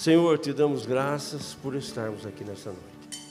[0.00, 3.22] Senhor, te damos graças por estarmos aqui nessa noite.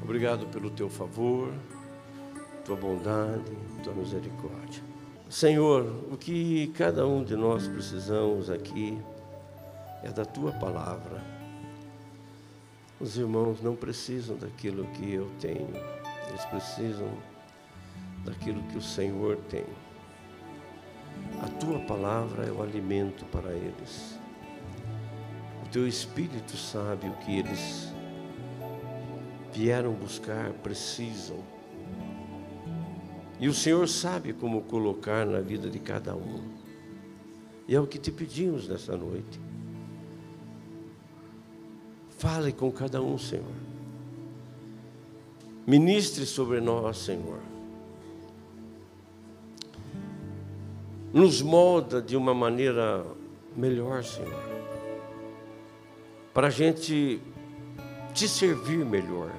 [0.00, 1.52] Obrigado pelo teu favor,
[2.64, 3.50] tua bondade,
[3.82, 4.80] tua misericórdia.
[5.28, 8.96] Senhor, o que cada um de nós precisamos aqui
[10.04, 11.20] é da tua palavra.
[13.00, 15.68] Os irmãos não precisam daquilo que eu tenho,
[16.28, 17.08] eles precisam
[18.24, 19.66] daquilo que o Senhor tem.
[21.42, 24.21] A tua palavra é o alimento para eles.
[25.72, 27.88] Teu espírito sabe o que eles
[29.54, 31.38] vieram buscar, precisam.
[33.40, 36.42] E o Senhor sabe como colocar na vida de cada um.
[37.66, 39.40] E é o que te pedimos nessa noite.
[42.18, 43.54] Fale com cada um, Senhor.
[45.66, 47.40] Ministre sobre nós, Senhor.
[51.14, 53.06] Nos molda de uma maneira
[53.56, 54.51] melhor, Senhor.
[56.32, 57.20] Para a gente
[58.14, 59.30] te servir melhor.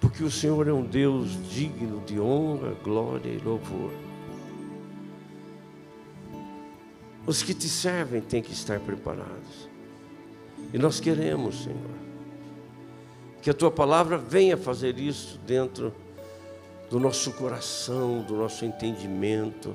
[0.00, 3.92] Porque o Senhor é um Deus digno de honra, glória e louvor.
[7.26, 9.68] Os que te servem têm que estar preparados.
[10.72, 11.90] E nós queremos, Senhor,
[13.42, 15.92] que a tua palavra venha fazer isso dentro
[16.90, 19.74] do nosso coração, do nosso entendimento.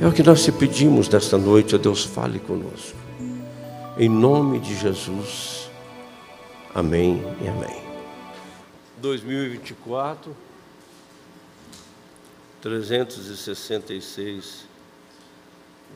[0.00, 3.01] É o que nós te pedimos nesta noite, ó Deus, fale conosco.
[3.98, 5.70] Em nome de Jesus.
[6.74, 7.82] Amém e amém.
[8.98, 10.34] 2024,
[12.62, 14.66] 366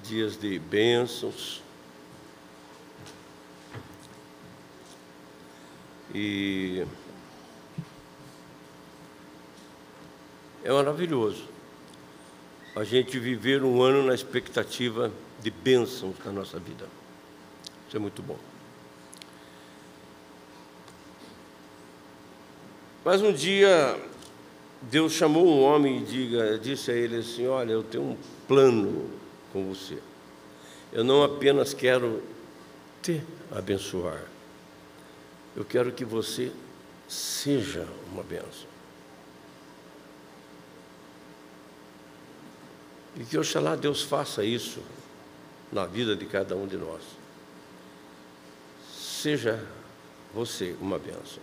[0.02, 1.62] dias de bênçãos
[6.14, 6.86] E
[10.64, 11.44] é maravilhoso
[12.74, 16.86] a gente viver um ano na expectativa de bênçãos na nossa vida.
[17.86, 18.38] Isso é muito bom.
[23.04, 23.96] Mas um dia
[24.82, 29.10] Deus chamou um homem e diga, disse a ele assim: Olha, eu tenho um plano
[29.52, 29.98] com você.
[30.92, 32.22] Eu não apenas quero
[33.02, 34.24] te abençoar,
[35.54, 36.52] eu quero que você
[37.08, 38.68] seja uma benção.
[43.16, 44.80] E que oxalá Deus faça isso
[45.72, 47.02] na vida de cada um de nós.
[49.26, 49.60] Seja
[50.32, 51.42] você uma benção.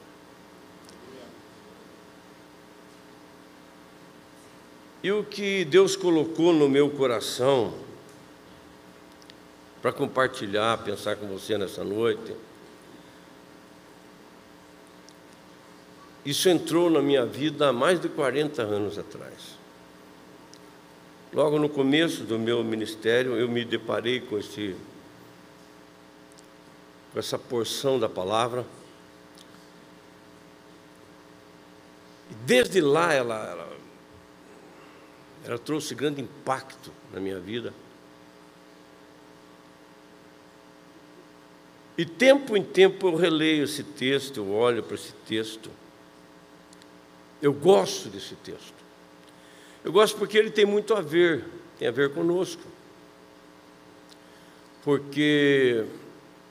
[5.04, 7.74] E o que Deus colocou no meu coração
[9.82, 12.34] para compartilhar, pensar com você nessa noite,
[16.26, 19.58] Isso entrou na minha vida há mais de 40 anos atrás.
[21.34, 24.74] Logo no começo do meu ministério, eu me deparei com, esse,
[27.14, 28.66] com essa porção da palavra.
[32.32, 33.78] E desde lá ela, ela,
[35.46, 37.72] ela trouxe grande impacto na minha vida.
[41.96, 45.70] E tempo em tempo eu releio esse texto, eu olho para esse texto.
[47.40, 48.74] Eu gosto desse texto.
[49.84, 51.46] Eu gosto porque ele tem muito a ver,
[51.78, 52.64] tem a ver conosco.
[54.82, 55.86] Porque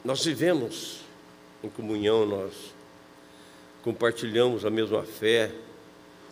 [0.04, 1.00] nós vivemos
[1.62, 2.74] em comunhão, nós
[3.82, 5.52] compartilhamos a mesma fé,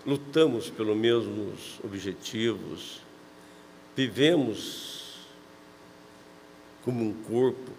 [0.04, 3.00] lutamos pelos mesmos objetivos,
[3.94, 5.14] vivemos
[6.84, 7.70] como um corpo.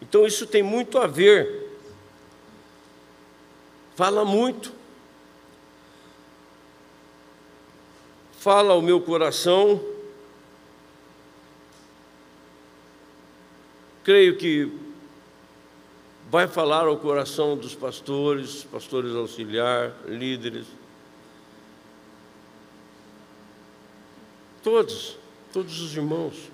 [0.00, 1.78] Então isso tem muito a ver,
[3.94, 4.82] fala muito
[8.42, 9.80] fala ao meu coração.
[14.02, 14.68] Creio que
[16.32, 20.64] vai falar ao coração dos pastores, pastores auxiliar, líderes.
[24.62, 25.18] Todos,
[25.52, 26.50] todos os irmãos,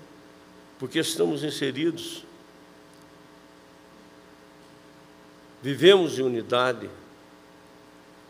[0.77, 2.25] porque estamos inseridos.
[5.61, 6.89] Vivemos em unidade.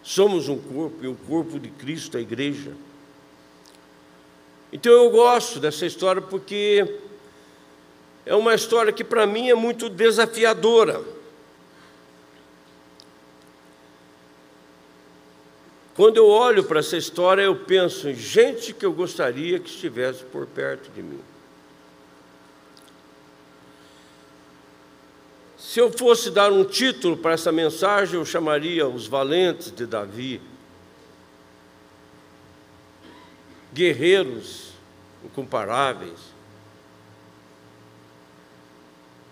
[0.04, 2.74] Somos um corpo e o corpo de Cristo, a igreja.
[4.72, 7.00] Então eu gosto dessa história porque
[8.24, 11.18] é uma história que para mim é muito desafiadora.
[16.00, 20.24] Quando eu olho para essa história, eu penso em gente que eu gostaria que estivesse
[20.24, 21.20] por perto de mim.
[25.58, 30.42] Se eu fosse dar um título para essa mensagem, eu chamaria Os Valentes de Davi.
[33.74, 34.72] guerreiros
[35.26, 36.18] incomparáveis,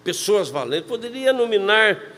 [0.03, 0.89] pessoas valentes.
[0.89, 2.16] Poderia nominar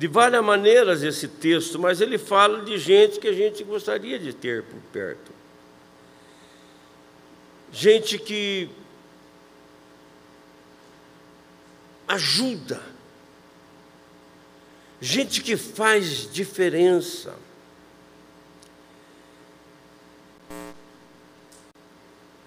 [0.00, 4.32] de várias maneiras esse texto, mas ele fala de gente que a gente gostaria de
[4.32, 5.30] ter por perto.
[7.70, 8.70] Gente que
[12.08, 12.82] ajuda,
[15.02, 17.36] gente que faz diferença.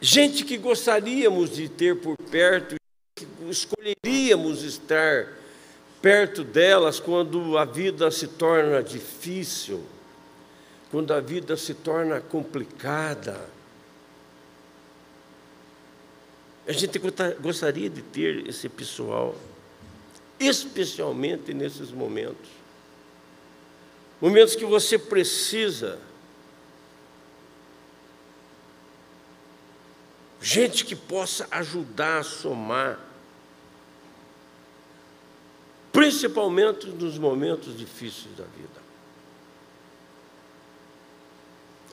[0.02, 2.78] Gente que gostaríamos de ter por perto,
[3.16, 5.43] que escolheríamos estar
[6.04, 9.82] perto delas quando a vida se torna difícil,
[10.92, 13.50] quando a vida se torna complicada.
[16.68, 17.00] A gente
[17.40, 19.34] gostaria de ter esse pessoal,
[20.38, 22.52] especialmente nesses momentos.
[24.20, 26.00] Momentos que você precisa
[30.42, 33.13] gente que possa ajudar a somar,
[36.04, 38.84] principalmente nos momentos difíceis da vida.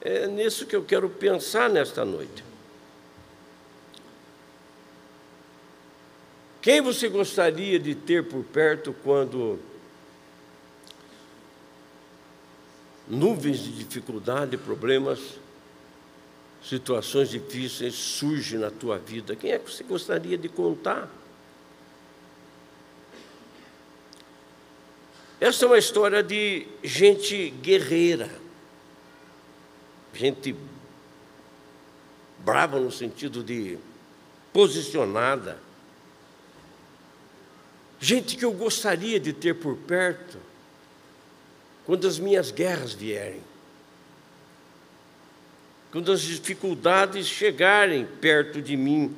[0.00, 2.42] É nisso que eu quero pensar nesta noite.
[6.60, 9.60] Quem você gostaria de ter por perto quando
[13.06, 15.20] nuvens de dificuldade, problemas
[16.64, 21.19] situações difíceis surgem na tua vida, quem é que você gostaria de contar?
[25.40, 28.30] Essa é uma história de gente guerreira,
[30.12, 30.54] gente
[32.40, 33.78] brava no sentido de
[34.52, 35.58] posicionada,
[37.98, 40.38] gente que eu gostaria de ter por perto
[41.86, 43.42] quando as minhas guerras vierem
[45.90, 49.14] quando as dificuldades chegarem perto de mim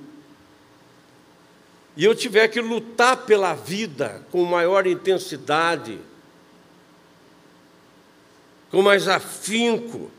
[1.96, 5.98] e eu tiver que lutar pela vida com maior intensidade,
[8.72, 10.10] com mais afinco,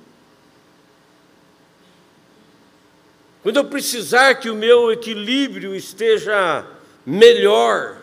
[3.42, 6.66] quando eu precisar que o meu equilíbrio esteja
[7.06, 8.02] melhor,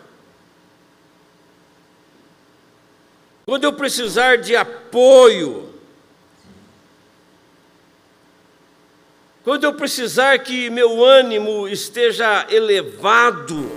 [3.43, 5.71] quando eu precisar de apoio,
[9.43, 13.71] Quando eu precisar que meu ânimo esteja elevado,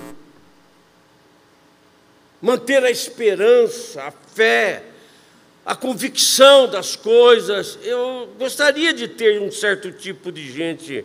[2.41, 4.85] manter a esperança, a fé,
[5.65, 11.05] a convicção das coisas, eu gostaria de ter um certo tipo de gente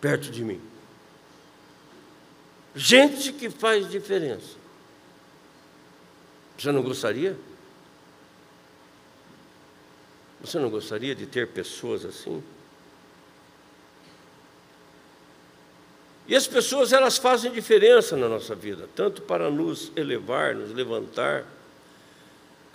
[0.00, 0.60] perto de mim.
[2.74, 4.56] Gente que faz diferença.
[6.56, 7.36] Você não gostaria?
[10.40, 12.42] Você não gostaria de ter pessoas assim?
[16.26, 21.44] E as pessoas elas fazem diferença na nossa vida, tanto para nos elevar, nos levantar,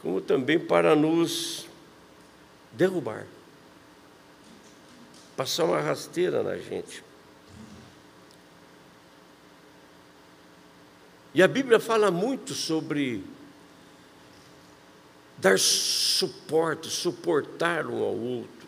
[0.07, 1.67] como também para nos
[2.71, 3.27] derrubar.
[5.35, 7.03] Passar uma rasteira na gente.
[11.33, 13.21] E a Bíblia fala muito sobre
[15.37, 18.67] dar suporte, suportar um ao outro.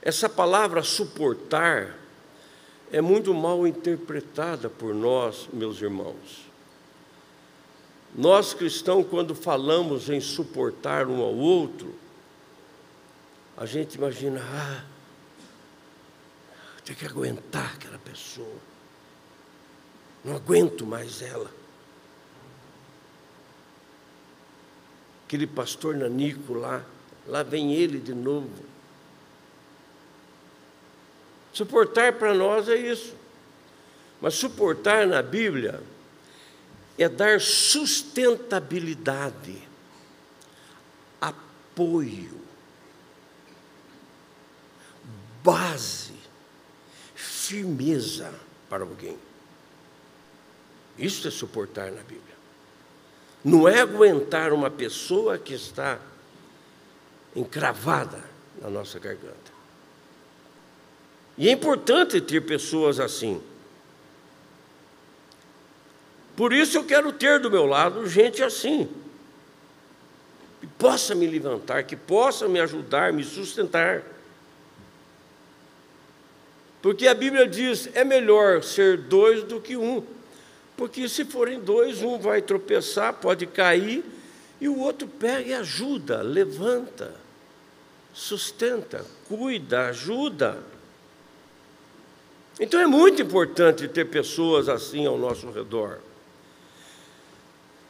[0.00, 1.98] Essa palavra suportar
[2.92, 6.47] é muito mal interpretada por nós, meus irmãos.
[8.18, 11.94] Nós cristãos, quando falamos em suportar um ao outro,
[13.56, 14.84] a gente imagina, ah,
[16.84, 18.58] tem que aguentar aquela pessoa,
[20.24, 21.48] não aguento mais ela.
[25.24, 26.84] Aquele pastor Nanico lá,
[27.24, 28.68] lá vem ele de novo
[31.58, 33.16] Suportar para nós é isso.
[34.20, 35.80] Mas suportar na Bíblia
[36.98, 39.56] é dar sustentabilidade,
[41.20, 42.40] apoio,
[45.42, 46.12] base,
[47.14, 48.34] firmeza
[48.68, 49.16] para alguém.
[50.98, 52.36] Isso é suportar na Bíblia.
[53.44, 56.00] Não é aguentar uma pessoa que está
[57.36, 58.24] encravada
[58.60, 59.56] na nossa garganta.
[61.36, 63.40] E é importante ter pessoas assim.
[66.38, 68.88] Por isso eu quero ter do meu lado gente assim,
[70.60, 74.04] que possa me levantar, que possa me ajudar, me sustentar.
[76.80, 80.00] Porque a Bíblia diz: é melhor ser dois do que um.
[80.76, 84.04] Porque se forem dois, um vai tropeçar, pode cair,
[84.60, 87.16] e o outro pega e ajuda, levanta,
[88.14, 90.62] sustenta, cuida, ajuda.
[92.60, 96.06] Então é muito importante ter pessoas assim ao nosso redor.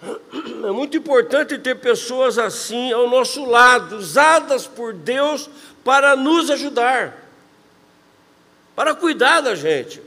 [0.01, 5.51] É muito importante ter pessoas assim ao nosso lado, usadas por Deus
[5.85, 7.17] para nos ajudar,
[8.77, 10.01] para cuidar da gente.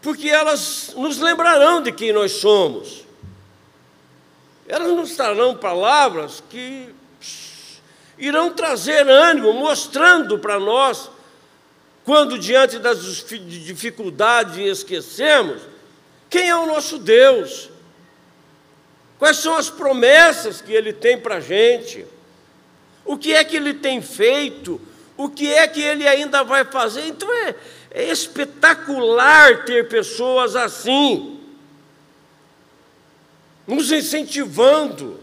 [0.00, 3.04] Porque elas nos lembrarão de quem nós somos.
[4.66, 6.94] Elas nos trarão palavras que
[8.16, 11.10] irão trazer ânimo, mostrando para nós,
[12.04, 15.69] quando diante das dificuldades esquecemos,
[16.30, 17.68] quem é o nosso Deus?
[19.18, 22.06] Quais são as promessas que Ele tem para a gente?
[23.04, 24.80] O que é que Ele tem feito?
[25.16, 27.04] O que é que Ele ainda vai fazer?
[27.06, 27.54] Então é,
[27.90, 31.40] é espetacular ter pessoas assim,
[33.66, 35.20] nos incentivando,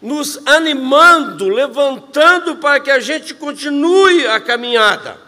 [0.00, 5.21] nos animando, levantando para que a gente continue a caminhada.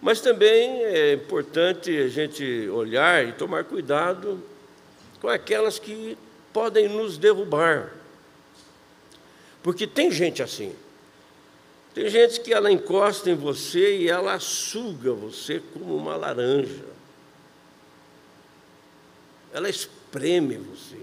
[0.00, 4.42] Mas também é importante a gente olhar e tomar cuidado
[5.20, 6.16] com aquelas que
[6.52, 7.92] podem nos derrubar.
[9.62, 10.74] Porque tem gente assim.
[11.92, 16.84] Tem gente que ela encosta em você e ela suga você como uma laranja.
[19.52, 21.00] Ela espreme você.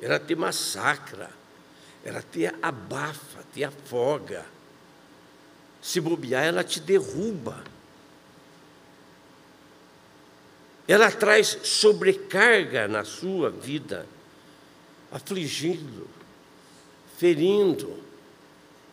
[0.00, 1.30] Ela te massacra.
[2.04, 4.46] Ela te abafa, te afoga.
[5.88, 7.64] Se bobear, ela te derruba.
[10.86, 14.06] Ela traz sobrecarga na sua vida,
[15.10, 16.06] afligindo,
[17.16, 17.96] ferindo,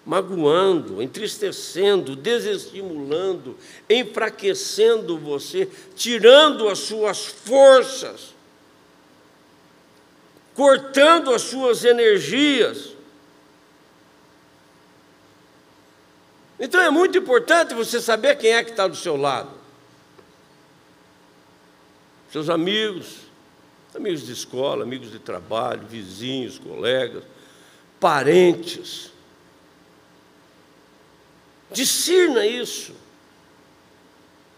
[0.06, 3.58] magoando, entristecendo, desestimulando,
[3.90, 8.34] enfraquecendo você, tirando as suas forças,
[10.54, 12.95] cortando as suas energias.
[16.66, 19.52] Então é muito importante você saber quem é que está do seu lado.
[22.32, 23.18] Seus amigos,
[23.94, 27.24] amigos de escola, amigos de trabalho, vizinhos, colegas,
[28.00, 29.12] parentes.
[31.72, 32.96] Discirna isso.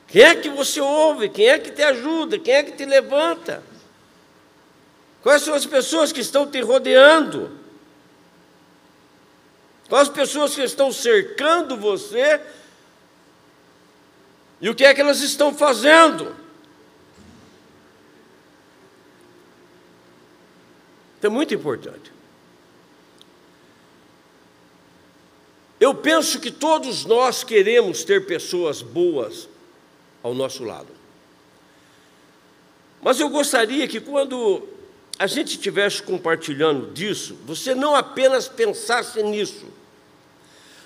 [0.08, 1.28] Quem é que você ouve?
[1.28, 2.40] Quem é que te ajuda?
[2.40, 3.62] Quem é que te levanta?
[5.22, 7.57] Quais são as pessoas que estão te rodeando?
[9.90, 12.42] Com as pessoas que estão cercando você
[14.60, 16.36] e o que é que elas estão fazendo.
[21.18, 22.12] Então, é muito importante.
[25.80, 29.48] Eu penso que todos nós queremos ter pessoas boas
[30.24, 30.90] ao nosso lado.
[33.02, 34.68] Mas eu gostaria que quando
[35.20, 39.68] a gente estivesse compartilhando disso, você não apenas pensasse nisso,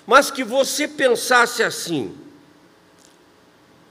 [0.06, 2.16] mas que você pensasse assim: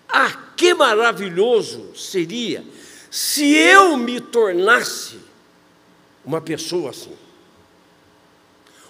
[0.07, 2.63] ah, que maravilhoso seria
[3.09, 5.19] se eu me tornasse
[6.23, 7.15] uma pessoa assim.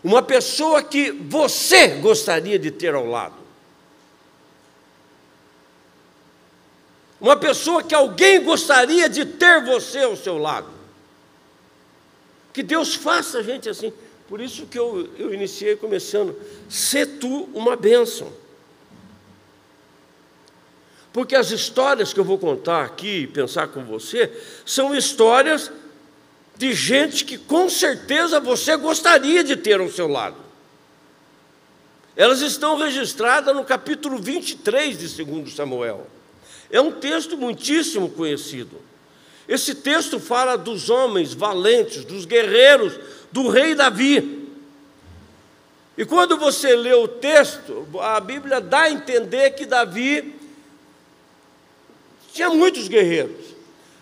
[0.03, 3.35] Uma pessoa que você gostaria de ter ao lado.
[7.19, 10.71] Uma pessoa que alguém gostaria de ter você ao seu lado.
[12.51, 13.93] Que Deus faça a gente assim.
[14.31, 16.33] Por isso que eu, eu iniciei começando,
[16.69, 18.31] se tu uma bênção.
[21.11, 24.31] Porque as histórias que eu vou contar aqui e pensar com você
[24.65, 25.69] são histórias
[26.55, 30.38] de gente que com certeza você gostaria de ter ao seu lado.
[32.15, 36.07] Elas estão registradas no capítulo 23 de 2 Samuel.
[36.69, 38.79] É um texto muitíssimo conhecido.
[39.45, 42.97] Esse texto fala dos homens valentes, dos guerreiros
[43.31, 44.41] do rei Davi.
[45.97, 50.35] E quando você lê o texto, a Bíblia dá a entender que Davi
[52.33, 53.51] tinha muitos guerreiros.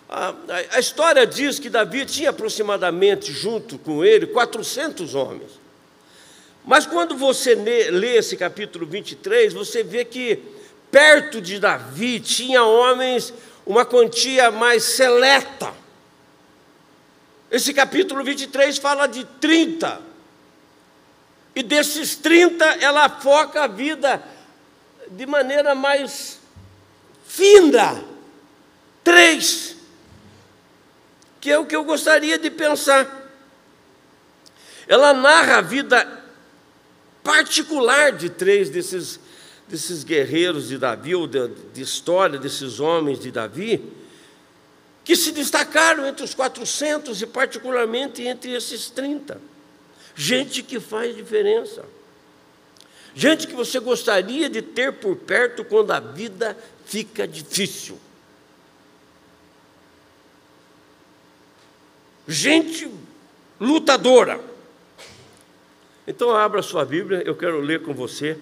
[0.08, 0.34] A, a,
[0.76, 5.60] a, história diz que Davi tinha aproximadamente, junto com ele, 400 homens.
[6.64, 10.38] Mas quando você lê, esse capítulo 23, você vê que
[10.90, 13.32] perto de Davi tinha homens,
[13.64, 15.72] uma quantia mais seleta.
[17.50, 20.00] Esse capítulo 23 fala de 30.
[21.54, 24.22] E desses 30, ela foca a vida
[25.10, 26.38] de maneira mais
[27.26, 28.04] fina.
[29.02, 29.76] Três.
[31.40, 33.18] Que é o que eu gostaria de pensar.
[34.86, 36.20] Ela narra a vida
[37.24, 39.18] particular de três desses,
[39.66, 43.99] desses guerreiros de Davi, ou de, de história desses homens de Davi
[45.04, 49.40] que se destacaram entre os 400 e, particularmente, entre esses 30.
[50.14, 51.84] Gente que faz diferença.
[53.14, 57.98] gente que você gostaria de ter por perto quando a vida fica difícil.
[62.28, 62.88] Gente
[63.58, 64.40] lutadora.
[66.06, 68.38] Então, abra sua Bíblia, eu quero ler com você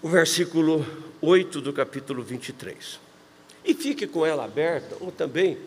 [0.00, 0.86] o versículo
[1.20, 3.05] 8 do capítulo 23.
[3.66, 5.58] E fique com ela aberta, ou também,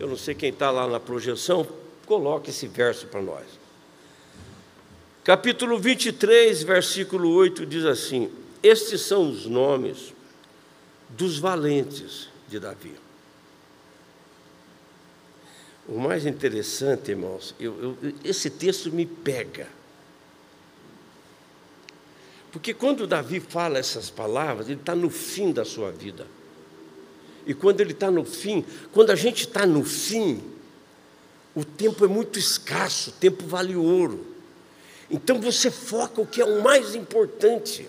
[0.00, 1.64] eu não sei quem está lá na projeção,
[2.04, 3.44] coloque esse verso para nós.
[5.22, 10.12] Capítulo 23, versículo 8 diz assim: Estes são os nomes
[11.08, 12.94] dos valentes de Davi.
[15.88, 19.68] O mais interessante, irmãos, eu, eu, esse texto me pega.
[22.50, 26.26] Porque quando Davi fala essas palavras, ele está no fim da sua vida.
[27.46, 30.42] E quando ele está no fim, quando a gente está no fim,
[31.54, 34.26] o tempo é muito escasso, o tempo vale ouro.
[35.08, 37.88] Então você foca o que é o mais importante.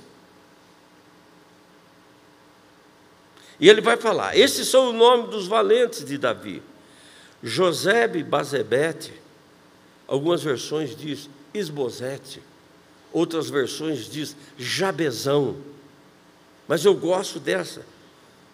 [3.60, 6.62] E ele vai falar: esses são os nomes dos valentes de Davi.
[7.42, 9.14] Josebe Bazebete,
[10.08, 12.42] algumas versões diz Esbozete,
[13.12, 15.58] outras versões diz Jabezão.
[16.68, 17.97] Mas eu gosto dessa.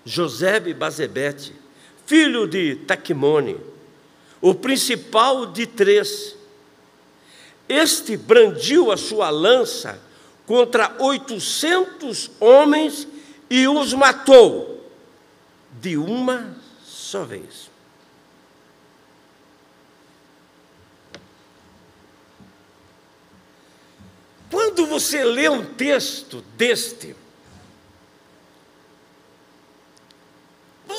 [0.05, 1.53] Josebe Bazebete,
[2.05, 3.57] filho de Taquimone,
[4.41, 6.35] o principal de três
[7.67, 9.99] este brandiu a sua lança
[10.45, 13.07] contra oitocentos homens
[13.49, 14.91] e os matou
[15.81, 17.71] de uma só vez.
[24.51, 27.15] Quando você lê um texto deste,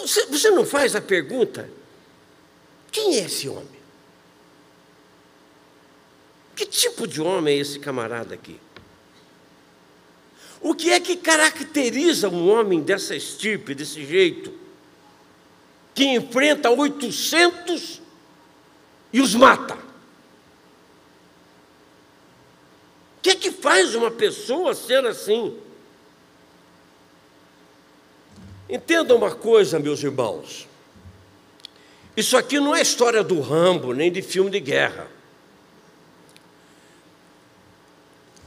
[0.02, 1.68] você, você não faz a pergunta:
[2.90, 3.84] quem é esse homem?
[6.54, 8.60] Que tipo de homem é esse camarada aqui?
[10.60, 14.50] O que é que caracteriza um homem dessa estirpe, desse jeito,
[15.94, 18.00] que enfrenta 800
[19.12, 19.74] e os mata?
[19.74, 19.80] O
[23.20, 25.59] que é que faz uma pessoa ser assim?
[28.68, 30.66] Entenda uma coisa, meus irmãos.
[32.16, 35.09] Isso aqui não é história do Rambo, nem de filme de guerra.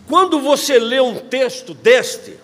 [0.07, 2.39] Quando você lê um texto deste,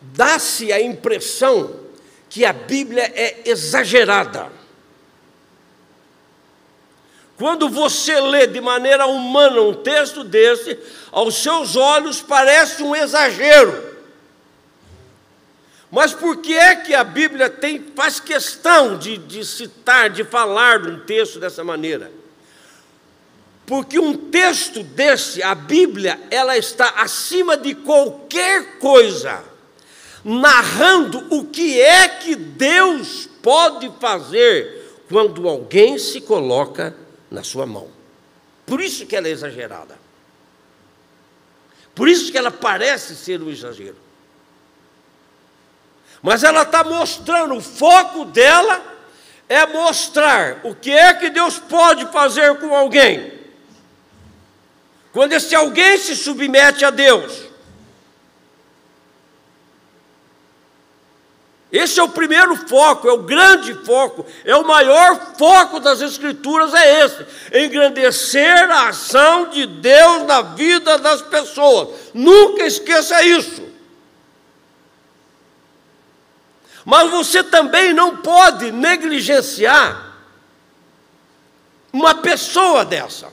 [0.00, 1.80] dá-se a impressão
[2.28, 4.52] que a Bíblia é exagerada.
[7.36, 10.78] Quando você lê de maneira humana um texto desse,
[11.10, 13.91] aos seus olhos parece um exagero.
[15.92, 20.78] Mas por que é que a Bíblia tem, faz questão de, de citar, de falar
[20.78, 22.10] de um texto dessa maneira?
[23.66, 29.44] Porque um texto desse, a Bíblia, ela está acima de qualquer coisa,
[30.24, 36.96] narrando o que é que Deus pode fazer quando alguém se coloca
[37.30, 37.90] na sua mão.
[38.64, 39.98] Por isso que ela é exagerada.
[41.94, 44.01] Por isso que ela parece ser um exagero.
[46.22, 48.80] Mas ela está mostrando, o foco dela
[49.48, 53.42] é mostrar o que é que Deus pode fazer com alguém
[55.12, 57.52] quando esse alguém se submete a Deus.
[61.70, 66.74] Esse é o primeiro foco, é o grande foco, é o maior foco das Escrituras,
[66.74, 72.10] é esse: engrandecer a ação de Deus na vida das pessoas.
[72.12, 73.71] Nunca esqueça isso.
[76.84, 80.18] Mas você também não pode negligenciar
[81.92, 83.32] uma pessoa dessa.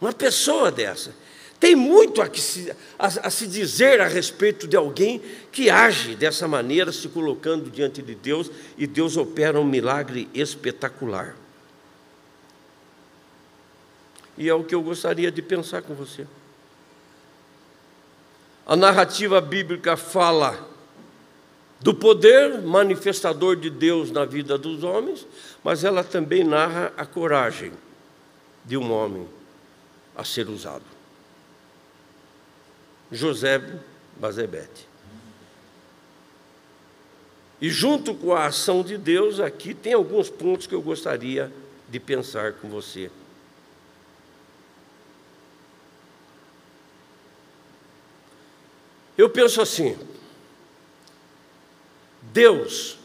[0.00, 1.14] Uma pessoa dessa.
[1.58, 6.46] Tem muito a, se, a, a, se dizer a respeito de alguém que age dessa
[6.46, 11.34] maneira, se colocando diante de Deus, e Deus opera um milagre espetacular.
[14.36, 16.28] E é o que eu gostaria de pensar com você.
[18.68, 20.68] A narrativa bíblica fala
[21.80, 25.26] do poder manifestador de Deus na vida dos homens,
[25.64, 27.72] mas ela também narra a coragem
[28.66, 29.26] de um homem
[30.14, 30.84] a ser usado.
[33.10, 33.62] José
[34.20, 34.86] Bazebete.
[37.60, 41.50] E junto com a ação de Deus, aqui tem alguns pontos que eu gostaria
[41.88, 43.10] de pensar com você.
[49.18, 49.98] Eu penso assim:
[52.22, 52.96] Deus,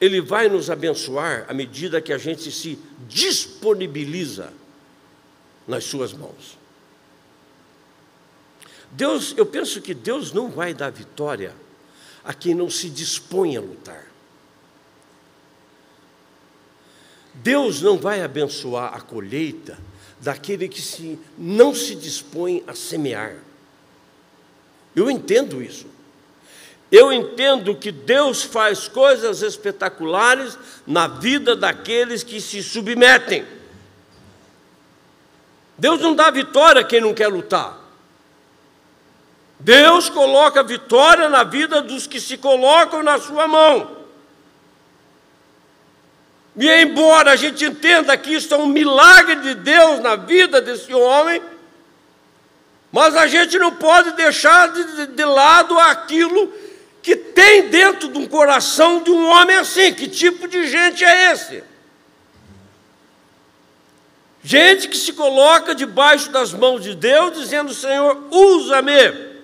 [0.00, 4.50] Ele vai nos abençoar à medida que a gente se disponibiliza
[5.68, 6.56] nas suas mãos.
[8.90, 11.54] Deus, eu penso que Deus não vai dar vitória
[12.24, 14.06] a quem não se dispõe a lutar.
[17.34, 19.78] Deus não vai abençoar a colheita
[20.18, 23.45] daquele que se, não se dispõe a semear.
[24.96, 25.86] Eu entendo isso.
[26.90, 33.44] Eu entendo que Deus faz coisas espetaculares na vida daqueles que se submetem.
[35.76, 37.78] Deus não dá vitória a quem não quer lutar.
[39.60, 43.96] Deus coloca vitória na vida dos que se colocam na sua mão.
[46.56, 50.94] E embora a gente entenda que isso é um milagre de Deus na vida desse
[50.94, 51.42] homem,
[52.96, 56.50] mas a gente não pode deixar de, de lado aquilo
[57.02, 59.92] que tem dentro de um coração de um homem assim.
[59.92, 61.62] Que tipo de gente é esse?
[64.42, 69.36] Gente que se coloca debaixo das mãos de Deus, dizendo: Senhor, usa-me.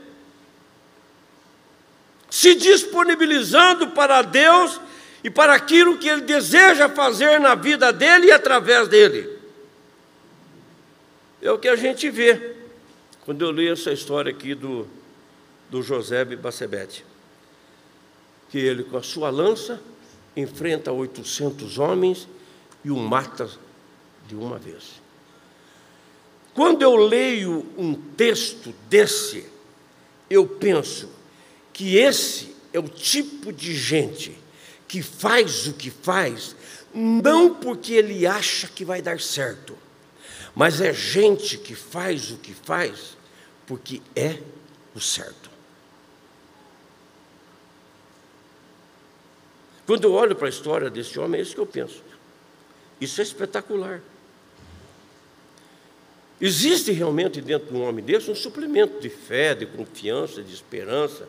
[2.30, 4.80] Se disponibilizando para Deus
[5.22, 9.28] e para aquilo que Ele deseja fazer na vida dele e através dele.
[11.42, 12.61] É o que a gente vê
[13.24, 14.86] quando eu li essa história aqui do,
[15.70, 17.04] do José Bacebete.
[18.50, 19.80] Que ele, com a sua lança,
[20.36, 22.28] enfrenta 800 homens
[22.84, 23.48] e o mata
[24.26, 25.00] de uma vez.
[26.54, 29.46] Quando eu leio um texto desse,
[30.28, 31.08] eu penso
[31.72, 34.38] que esse é o tipo de gente
[34.86, 36.54] que faz o que faz,
[36.92, 39.74] não porque ele acha que vai dar certo,
[40.54, 43.16] mas é gente que faz o que faz
[43.66, 44.38] porque é
[44.94, 45.50] o certo.
[49.86, 52.02] Quando eu olho para a história desse homem, é isso que eu penso.
[53.00, 54.00] Isso é espetacular.
[56.40, 61.28] Existe realmente dentro de um homem desse um suplemento de fé, de confiança, de esperança,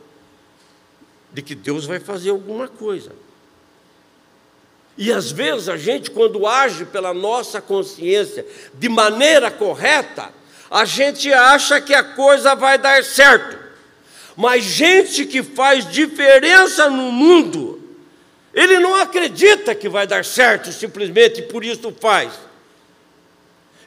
[1.31, 3.11] de que Deus vai fazer alguma coisa.
[4.97, 10.29] E às vezes a gente, quando age pela nossa consciência de maneira correta,
[10.69, 13.57] a gente acha que a coisa vai dar certo.
[14.35, 17.79] Mas gente que faz diferença no mundo,
[18.53, 22.33] ele não acredita que vai dar certo simplesmente por isso faz.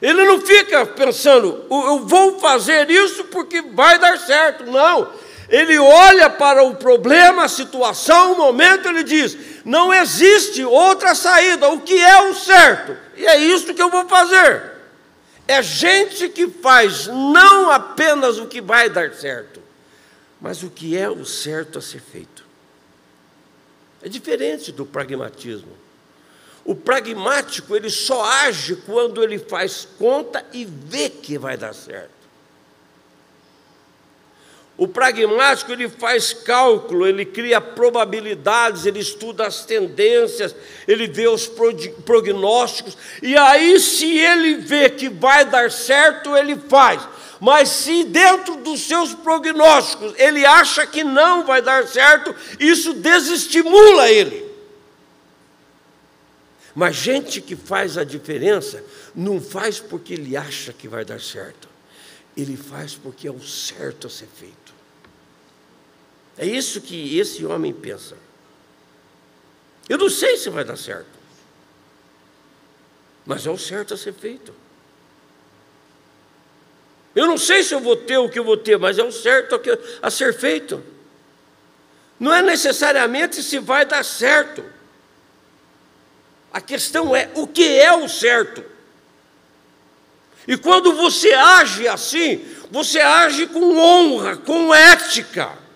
[0.01, 4.65] Ele não fica pensando, eu vou fazer isso porque vai dar certo.
[4.65, 5.09] Não.
[5.49, 11.69] Ele olha para o problema, a situação, o momento, ele diz: não existe outra saída,
[11.69, 12.97] o que é o certo?
[13.15, 14.77] E é isso que eu vou fazer.
[15.47, 19.61] É gente que faz não apenas o que vai dar certo,
[20.41, 22.45] mas o que é o certo a ser feito.
[24.01, 25.71] É diferente do pragmatismo.
[26.65, 32.16] O pragmático, ele só age quando ele faz conta e vê que vai dar certo.
[34.77, 40.55] O pragmático ele faz cálculo, ele cria probabilidades, ele estuda as tendências,
[40.87, 41.49] ele vê os
[42.05, 47.01] prognósticos, e aí, se ele vê que vai dar certo, ele faz.
[47.39, 54.09] Mas se dentro dos seus prognósticos ele acha que não vai dar certo, isso desestimula
[54.09, 54.45] ele.
[56.73, 58.83] Mas gente que faz a diferença,
[59.15, 61.67] não faz porque ele acha que vai dar certo,
[62.35, 64.66] ele faz porque é o certo a ser feito.
[66.37, 68.15] É isso que esse homem pensa.
[69.89, 71.07] Eu não sei se vai dar certo,
[73.25, 74.53] mas é o certo a ser feito.
[77.15, 79.11] Eu não sei se eu vou ter o que eu vou ter, mas é o
[79.11, 79.59] certo
[80.01, 80.83] a ser feito.
[82.19, 84.63] Não é necessariamente se vai dar certo.
[86.51, 88.63] A questão é o que é o certo.
[90.47, 95.66] E quando você age assim, você age com honra, com ética.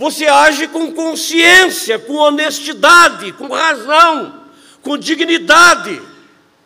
[0.00, 4.46] Você age com consciência, com honestidade, com razão,
[4.80, 6.00] com dignidade,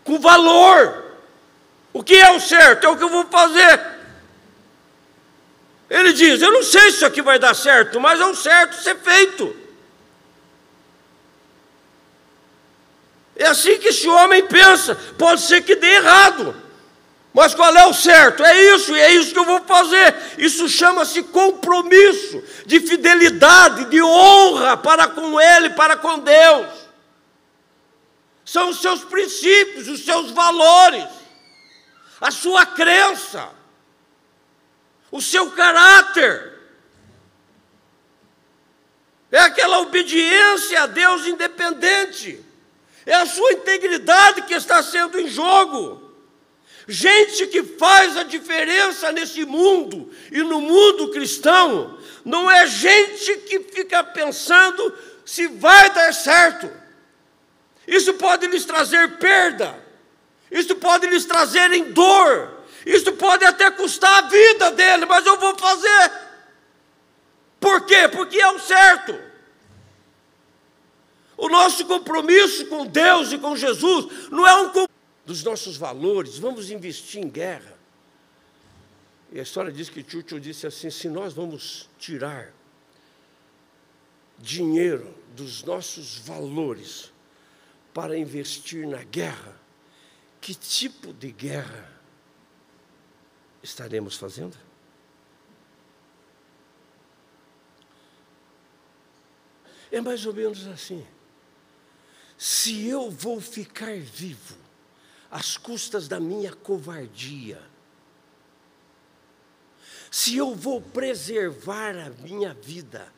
[0.04, 1.02] com valor.
[1.92, 2.84] O que é o certo?
[2.84, 3.80] É o que eu vou fazer.
[5.90, 8.80] Ele diz: Eu não sei se isso aqui vai dar certo, mas é o certo
[8.80, 9.56] ser feito.
[13.34, 14.94] É assim que esse homem pensa.
[15.18, 16.54] Pode ser que dê errado.
[17.34, 18.44] Mas qual é o certo?
[18.44, 20.14] É isso, e é isso que eu vou fazer.
[20.38, 26.68] Isso chama-se compromisso de fidelidade, de honra para com Ele, para com Deus.
[28.44, 31.08] São os seus princípios, os seus valores,
[32.20, 33.50] a sua crença,
[35.10, 36.52] o seu caráter.
[39.32, 42.40] É aquela obediência a Deus independente.
[43.04, 46.03] É a sua integridade que está sendo em jogo.
[46.86, 53.60] Gente que faz a diferença nesse mundo e no mundo cristão, não é gente que
[53.60, 54.92] fica pensando
[55.24, 56.70] se vai dar certo.
[57.86, 59.74] Isso pode lhes trazer perda,
[60.50, 65.38] isso pode lhes trazer em dor, isso pode até custar a vida dele, mas eu
[65.38, 66.12] vou fazer.
[67.58, 68.08] Por quê?
[68.08, 69.18] Porque é o certo.
[71.36, 74.93] O nosso compromisso com Deus e com Jesus não é um compromisso
[75.24, 77.76] dos nossos valores, vamos investir em guerra.
[79.32, 82.52] E a história diz que Churchill disse assim: se nós vamos tirar
[84.38, 87.12] dinheiro dos nossos valores
[87.92, 89.58] para investir na guerra,
[90.40, 91.90] que tipo de guerra
[93.62, 94.56] estaremos fazendo?
[99.90, 101.06] É mais ou menos assim.
[102.36, 104.63] Se eu vou ficar vivo
[105.34, 107.60] às custas da minha covardia,
[110.08, 113.12] se eu vou preservar a minha vida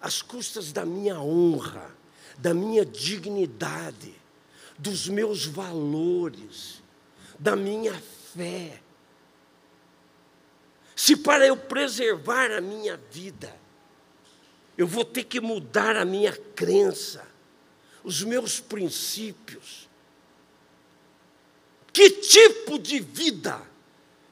[0.00, 1.94] às custas da minha honra,
[2.38, 4.18] da minha dignidade,
[4.78, 6.82] dos meus valores,
[7.38, 7.92] da minha
[8.34, 8.80] fé.
[10.96, 13.54] Se para eu preservar a minha vida,
[14.78, 17.28] eu vou ter que mudar a minha crença,
[18.02, 19.91] os meus princípios.
[21.92, 23.60] Que tipo de vida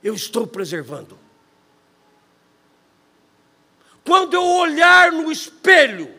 [0.03, 1.18] eu estou preservando?
[4.05, 6.12] Quando eu olhar no espelho,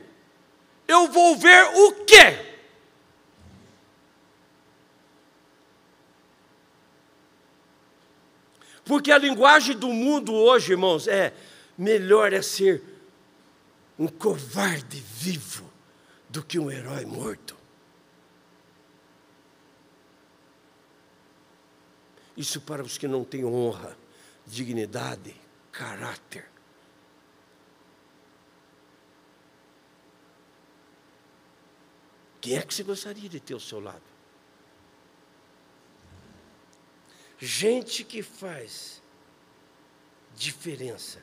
[0.87, 2.51] eu vou ver o quê?
[8.85, 11.33] Porque a linguagem do mundo hoje, irmãos, é
[11.77, 12.83] melhor é ser
[13.97, 15.71] um covarde vivo
[16.29, 17.60] do que um herói morto.
[22.41, 23.95] Isso para os que não têm honra,
[24.47, 25.39] dignidade,
[25.71, 26.49] caráter.
[32.41, 34.01] Quem é que você gostaria de ter ao seu lado?
[37.37, 39.03] Gente que faz
[40.35, 41.21] diferença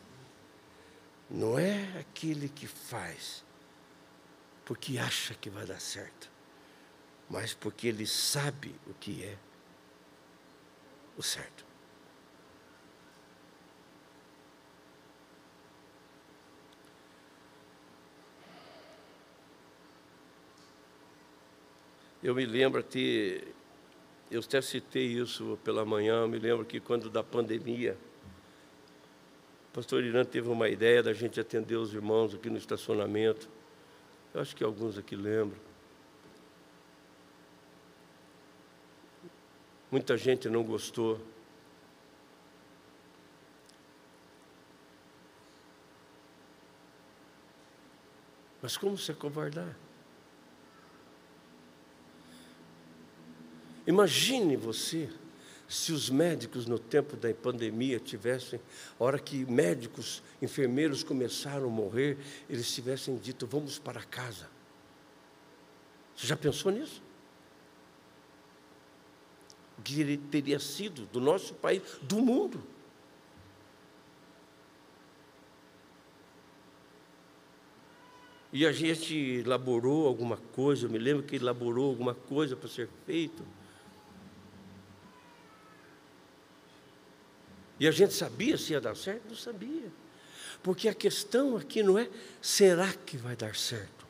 [1.28, 3.44] não é aquele que faz
[4.64, 6.30] porque acha que vai dar certo,
[7.28, 9.36] mas porque ele sabe o que é
[11.18, 11.66] o certo.
[22.22, 23.42] Eu me lembro que,
[24.30, 27.96] eu até citei isso pela manhã, eu me lembro que quando da pandemia,
[29.70, 33.48] o pastor Irã teve uma ideia da gente atender os irmãos aqui no estacionamento.
[34.34, 35.67] Eu acho que alguns aqui lembram.
[39.90, 41.20] Muita gente não gostou.
[48.60, 49.76] Mas como se acovardar?
[53.86, 55.08] Imagine você
[55.68, 58.60] se os médicos no tempo da pandemia tivessem,
[58.98, 64.48] a hora que médicos, enfermeiros começaram a morrer, eles tivessem dito: vamos para casa.
[66.16, 67.02] Você já pensou nisso?
[70.30, 72.62] Teria sido do nosso país, do mundo?
[78.52, 82.88] E a gente elaborou alguma coisa, eu me lembro que elaborou alguma coisa para ser
[83.04, 83.44] feito.
[87.78, 89.28] E a gente sabia se ia dar certo?
[89.28, 89.92] Não sabia.
[90.62, 92.08] Porque a questão aqui não é
[92.42, 94.06] será que vai dar certo?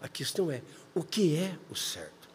[0.00, 0.62] A questão é
[0.94, 2.25] o que é o certo?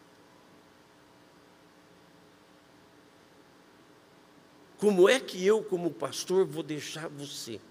[4.81, 7.61] Como é que eu, como pastor, vou deixar você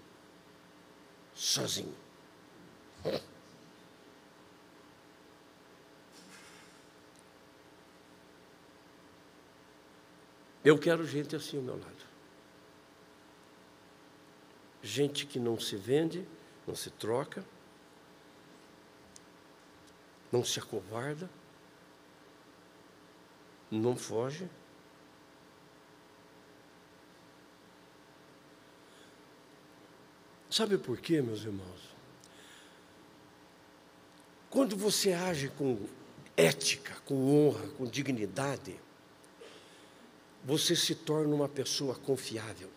[1.35, 1.93] sozinho?
[10.63, 12.05] Eu quero gente assim ao meu lado.
[14.81, 16.25] Gente que não se vende,
[16.65, 17.43] não se troca,
[20.31, 21.29] não se acovarda,
[23.69, 24.49] não foge.
[30.61, 31.89] Sabe por quê, meus irmãos?
[34.47, 35.87] Quando você age com
[36.37, 38.79] ética, com honra, com dignidade,
[40.45, 42.69] você se torna uma pessoa confiável.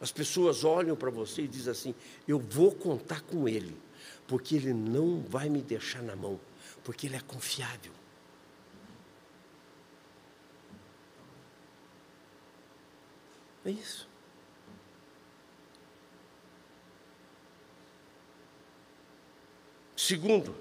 [0.00, 1.94] As pessoas olham para você e dizem assim:
[2.26, 3.80] Eu vou contar com ele,
[4.26, 6.40] porque ele não vai me deixar na mão,
[6.82, 7.92] porque ele é confiável.
[13.64, 14.09] É isso.
[20.10, 20.52] Segundo,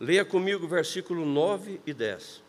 [0.00, 2.42] leia comigo versículo 9 e 10.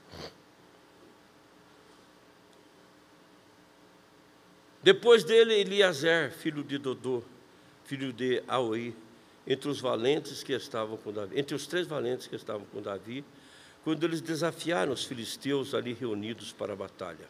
[4.82, 7.22] Depois dele, Eliezer, filho de Dodô,
[7.84, 8.92] filho de Aoi,
[9.46, 13.24] entre os valentes que estavam com Davi, entre os três valentes que estavam com Davi,
[13.84, 17.30] quando eles desafiaram os filisteus ali reunidos para a batalha.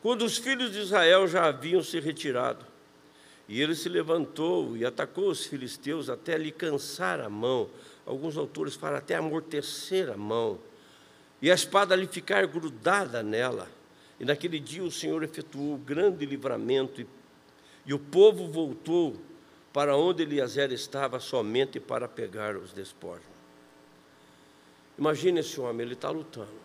[0.00, 2.64] Quando os filhos de Israel já haviam se retirado,
[3.48, 7.68] e ele se levantou e atacou os filisteus até lhe cansar a mão.
[8.06, 10.58] Alguns autores falam até amortecer a mão.
[11.40, 13.68] E a espada lhe ficar grudada nela.
[14.18, 17.06] E naquele dia o Senhor efetuou grande livramento e,
[17.84, 19.20] e o povo voltou
[19.72, 23.26] para onde Eliezer estava somente para pegar os despojos.
[24.96, 26.62] Imagine esse homem, ele está lutando.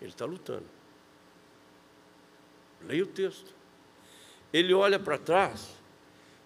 [0.00, 0.64] Ele está lutando.
[2.86, 3.61] Leia o texto.
[4.52, 5.68] Ele olha para trás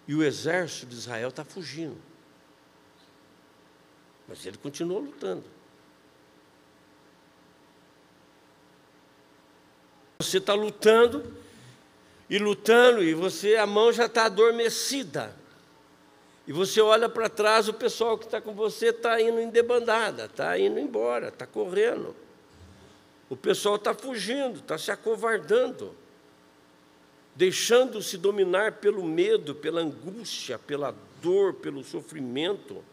[0.07, 1.97] e o exército de Israel está fugindo.
[4.27, 5.43] Mas ele continua lutando.
[10.19, 11.35] Você está lutando
[12.29, 15.35] e lutando, e você, a mão já está adormecida.
[16.45, 20.25] E você olha para trás, o pessoal que está com você está indo em debandada,
[20.25, 22.15] está indo embora, está correndo.
[23.29, 25.93] O pessoal está fugindo, está se acovardando
[27.37, 32.83] deixando-se dominar pelo medo, pela angústia, pela dor, pelo sofrimento,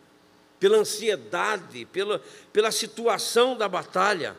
[0.61, 4.37] pela ansiedade, pela, pela situação da batalha.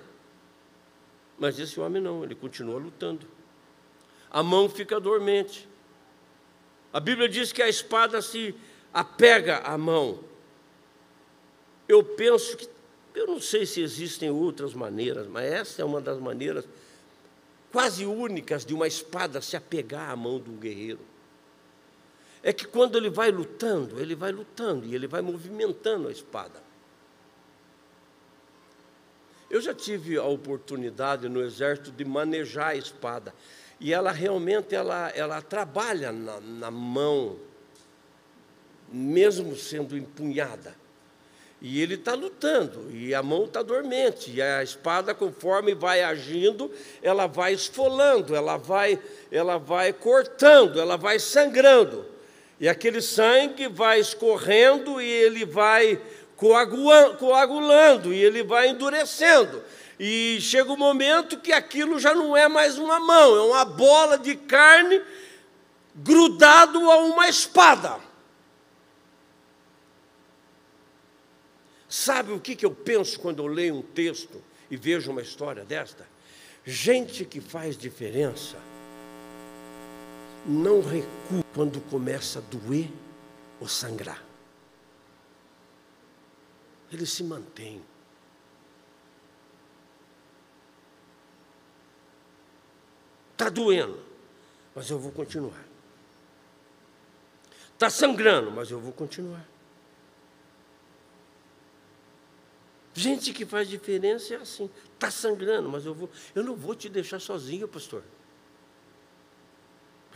[1.40, 3.28] Mas esse homem não, ele continua lutando.
[4.30, 5.68] A mão fica dormente.
[6.94, 8.54] A Bíblia diz que a espada se
[8.94, 10.24] apega à mão.
[11.88, 12.70] Eu penso que,
[13.16, 16.64] eu não sei se existem outras maneiras, mas essa é uma das maneiras
[17.76, 21.02] quase únicas de uma espada se apegar à mão do guerreiro.
[22.42, 26.64] É que quando ele vai lutando, ele vai lutando e ele vai movimentando a espada.
[29.50, 33.36] Eu já tive a oportunidade no exército de manejar a espada
[33.78, 37.38] e ela realmente ela, ela trabalha na, na mão,
[38.90, 40.78] mesmo sendo empunhada.
[41.68, 46.72] E ele está lutando, e a mão está dormente, e a espada, conforme vai agindo,
[47.02, 49.00] ela vai esfolando, ela vai,
[49.32, 52.06] ela vai cortando, ela vai sangrando.
[52.60, 56.00] E aquele sangue vai escorrendo e ele vai
[56.38, 59.64] coagulando, e ele vai endurecendo.
[60.00, 63.66] E chega o um momento que aquilo já não é mais uma mão, é uma
[63.66, 65.02] bola de carne
[65.96, 68.05] grudado a uma espada.
[71.96, 75.64] Sabe o que, que eu penso quando eu leio um texto e vejo uma história
[75.64, 76.06] desta?
[76.66, 78.58] Gente que faz diferença
[80.46, 82.92] não recua quando começa a doer
[83.62, 84.22] ou sangrar.
[86.92, 87.82] Ele se mantém.
[93.32, 94.04] Está doendo,
[94.76, 95.66] mas eu vou continuar.
[97.74, 99.55] Está sangrando, mas eu vou continuar.
[102.98, 104.70] Gente que faz diferença é assim.
[104.94, 106.10] Está sangrando, mas eu vou.
[106.34, 108.02] Eu não vou te deixar sozinho, pastor.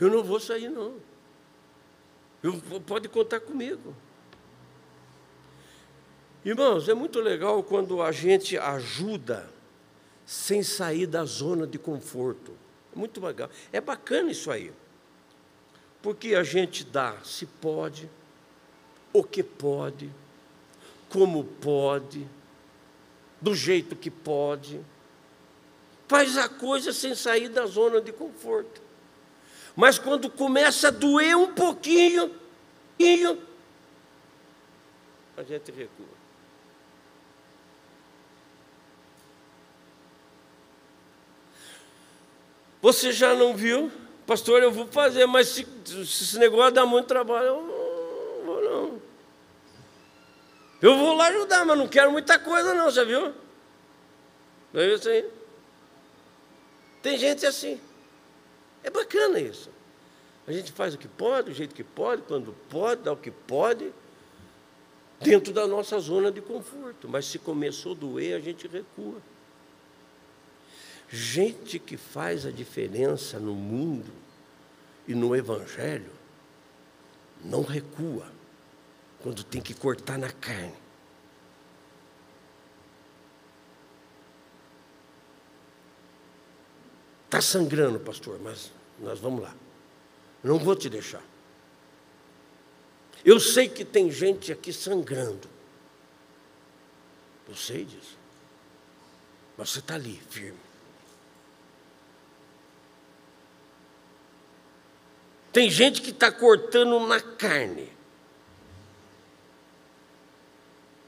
[0.00, 0.94] Eu não vou sair, não.
[2.42, 3.94] Eu, pode contar comigo.
[6.42, 9.46] Irmãos, é muito legal quando a gente ajuda
[10.24, 12.56] sem sair da zona de conforto.
[12.96, 13.50] É muito legal.
[13.70, 14.72] É bacana isso aí.
[16.00, 18.08] Porque a gente dá se pode,
[19.12, 20.10] o que pode,
[21.10, 22.26] como pode
[23.40, 24.80] do jeito que pode,
[26.06, 28.82] faz a coisa sem sair da zona de conforto.
[29.74, 32.34] Mas quando começa a doer um pouquinho,
[35.36, 36.20] a gente recua.
[42.82, 43.90] Você já não viu?
[44.26, 48.62] Pastor, eu vou fazer, mas se, se esse negócio dá muito trabalho, eu não vou
[48.62, 49.09] não.
[50.80, 53.34] Eu vou lá ajudar, mas não quero muita coisa, não, já viu?
[54.72, 55.28] Não é isso aí?
[57.02, 57.78] Tem gente assim.
[58.82, 59.70] É bacana isso.
[60.46, 63.30] A gente faz o que pode, do jeito que pode, quando pode, dá o que
[63.30, 63.92] pode,
[65.20, 67.08] dentro da nossa zona de conforto.
[67.08, 69.20] Mas se começou a doer, a gente recua.
[71.10, 74.10] Gente que faz a diferença no mundo
[75.06, 76.12] e no Evangelho,
[77.44, 78.39] não recua
[79.22, 80.74] quando tem que cortar na carne.
[87.26, 89.54] Está sangrando, pastor, mas nós vamos lá.
[90.42, 91.22] Não vou te deixar.
[93.24, 95.48] Eu sei que tem gente aqui sangrando.
[97.48, 98.18] Eu sei disso.
[99.56, 100.58] Mas você está ali, firme.
[105.52, 107.99] Tem gente que está cortando na carne.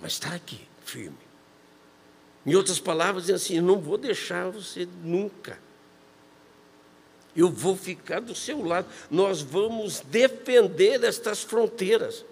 [0.03, 1.16] Mas está aqui, firme.
[2.44, 5.57] Em outras palavras, assim: eu não vou deixar você nunca.
[7.34, 8.86] Eu vou ficar do seu lado.
[9.09, 12.24] Nós vamos defender estas fronteiras.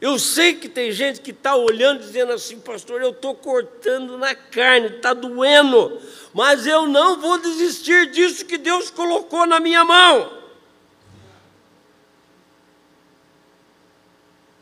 [0.00, 4.34] Eu sei que tem gente que está olhando dizendo assim, pastor, eu estou cortando na
[4.34, 5.98] carne, está doendo,
[6.34, 10.43] mas eu não vou desistir disso que Deus colocou na minha mão.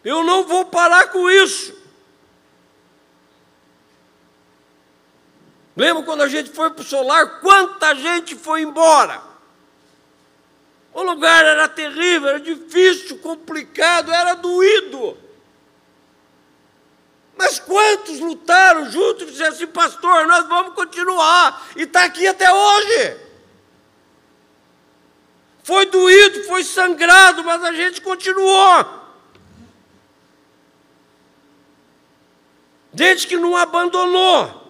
[0.05, 1.81] Eu não vou parar com isso.
[5.77, 7.41] Lembra quando a gente foi para o solar?
[7.41, 9.23] Quanta gente foi embora?
[10.93, 15.17] O lugar era terrível, era difícil, complicado, era doído.
[17.37, 22.53] Mas quantos lutaram juntos e disseram assim, pastor, nós vamos continuar, e está aqui até
[22.53, 23.17] hoje.
[25.65, 29.02] Foi doído, foi sangrado, mas a gente continuou.
[32.95, 34.63] Gente que não abandonou.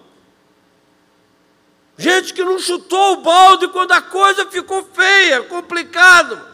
[1.97, 6.53] Gente que não chutou o balde quando a coisa ficou feia, complicado.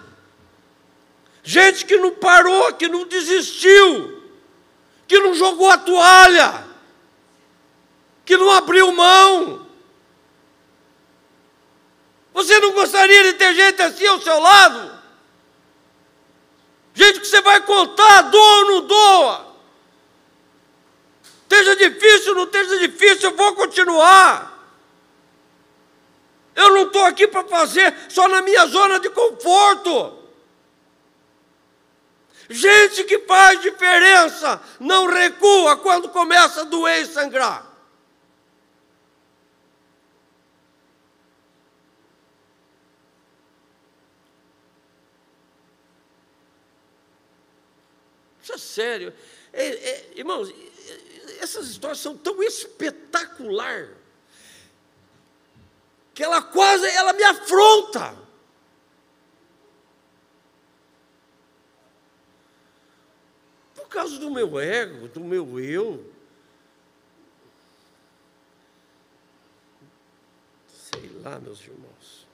[1.44, 4.22] Gente que não parou, que não desistiu,
[5.08, 6.68] que não jogou a toalha,
[8.26, 9.66] que não abriu mão.
[12.34, 15.00] Você não gostaria de ter gente assim ao seu lado?
[16.94, 19.56] Gente que você vai contar, doa ou não doa?
[21.44, 22.46] Esteja difícil, não
[23.20, 24.58] difícil, eu vou continuar.
[26.56, 30.18] Eu não estou aqui para fazer só na minha zona de conforto.
[32.50, 37.68] Gente que faz diferença não recua quando começa a doer e sangrar.
[48.42, 49.14] Isso é sério.
[49.54, 50.52] É, é, irmãos,
[51.40, 53.98] essas histórias são tão espetaculares
[56.14, 58.16] que ela quase ela me afronta.
[63.74, 66.14] Por causa do meu ego, do meu eu.
[70.68, 72.29] Sei lá, meus irmãos.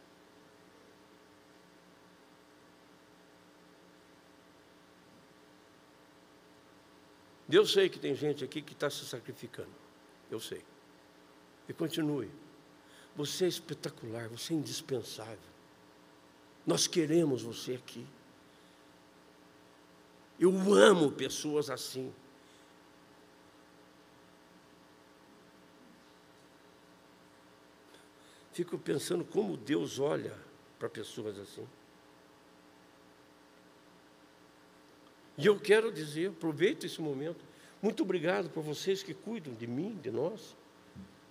[7.50, 9.70] Eu sei que tem gente aqui que está se sacrificando.
[10.32, 10.64] Eu sei.
[11.70, 12.30] E continue.
[13.16, 15.38] Você é espetacular, você é indispensável.
[16.66, 18.06] Nós queremos você aqui.
[20.40, 22.14] Eu amo pessoas assim.
[28.52, 30.36] Fico pensando como Deus olha
[30.80, 31.68] para pessoas assim.
[35.38, 37.44] E eu quero dizer, aproveito esse momento,
[37.82, 40.56] muito obrigado por vocês que cuidam de mim, de nós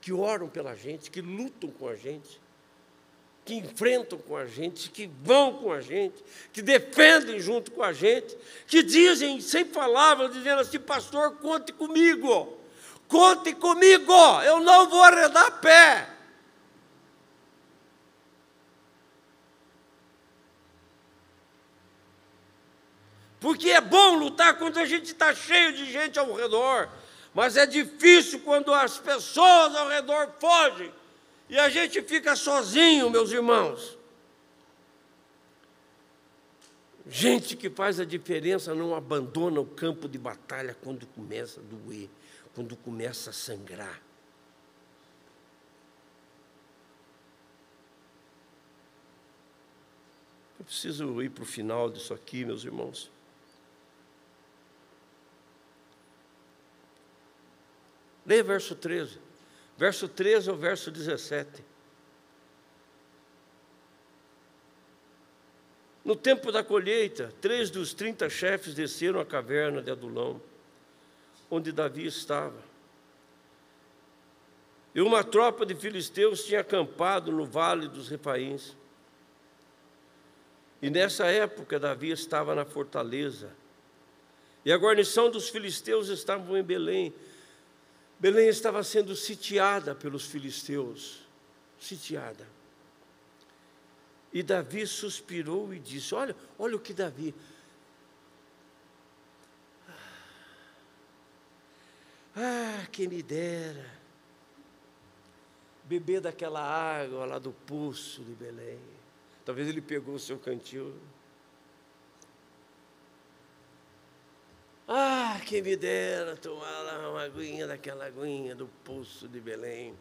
[0.04, 2.38] que oram pela gente, que lutam com a gente,
[3.42, 7.90] que enfrentam com a gente, que vão com a gente, que defendem junto com a
[7.90, 8.36] gente,
[8.66, 12.54] que dizem sem palavras, dizendo assim: Pastor, conte comigo,
[13.08, 16.13] conte comigo, eu não vou arredar pé.
[23.44, 26.88] Porque é bom lutar quando a gente está cheio de gente ao redor,
[27.34, 30.90] mas é difícil quando as pessoas ao redor fogem
[31.50, 33.98] e a gente fica sozinho, meus irmãos.
[37.06, 42.08] Gente que faz a diferença não abandona o campo de batalha quando começa a doer,
[42.54, 44.00] quando começa a sangrar.
[50.58, 53.12] Eu preciso ir para o final disso aqui, meus irmãos.
[58.26, 59.18] Leia verso 13.
[59.76, 61.64] Verso 13 ao verso 17.
[66.04, 70.40] No tempo da colheita, três dos trinta chefes desceram à caverna de Adulão,
[71.50, 72.62] onde Davi estava.
[74.94, 78.76] E uma tropa de filisteus tinha acampado no vale dos Refaíns.
[80.80, 83.50] E nessa época Davi estava na fortaleza.
[84.64, 87.14] E a guarnição dos filisteus estava em Belém,
[88.18, 91.20] Belém estava sendo sitiada pelos filisteus,
[91.78, 92.46] sitiada.
[94.32, 97.34] E Davi suspirou e disse: Olha, olha o que Davi.
[102.36, 103.94] Ah, quem me dera
[105.84, 108.80] beber daquela água lá do poço de Belém.
[109.44, 110.94] Talvez ele pegou o seu cantil.
[114.86, 119.94] Ah, quem me dera tomar lá uma aguinha daquela aguinha do poço de Belém.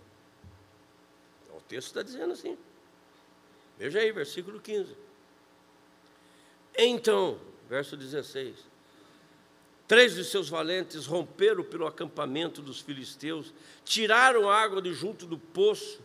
[1.52, 2.58] O texto está dizendo assim.
[3.78, 4.96] Veja aí, versículo 15.
[6.78, 8.56] Então, verso 16.
[9.88, 13.54] Três de seus valentes romperam pelo acampamento dos filisteus,
[13.86, 16.02] tiraram água de junto do poço,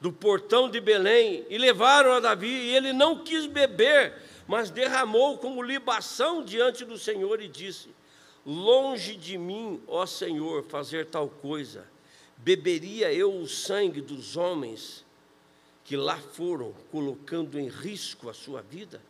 [0.00, 4.14] do portão de Belém, e levaram a Davi, e ele não quis beber,
[4.52, 7.88] mas derramou como libação diante do Senhor e disse:
[8.44, 11.88] Longe de mim, ó Senhor, fazer tal coisa.
[12.36, 15.06] Beberia eu o sangue dos homens
[15.82, 19.00] que lá foram, colocando em risco a sua vida,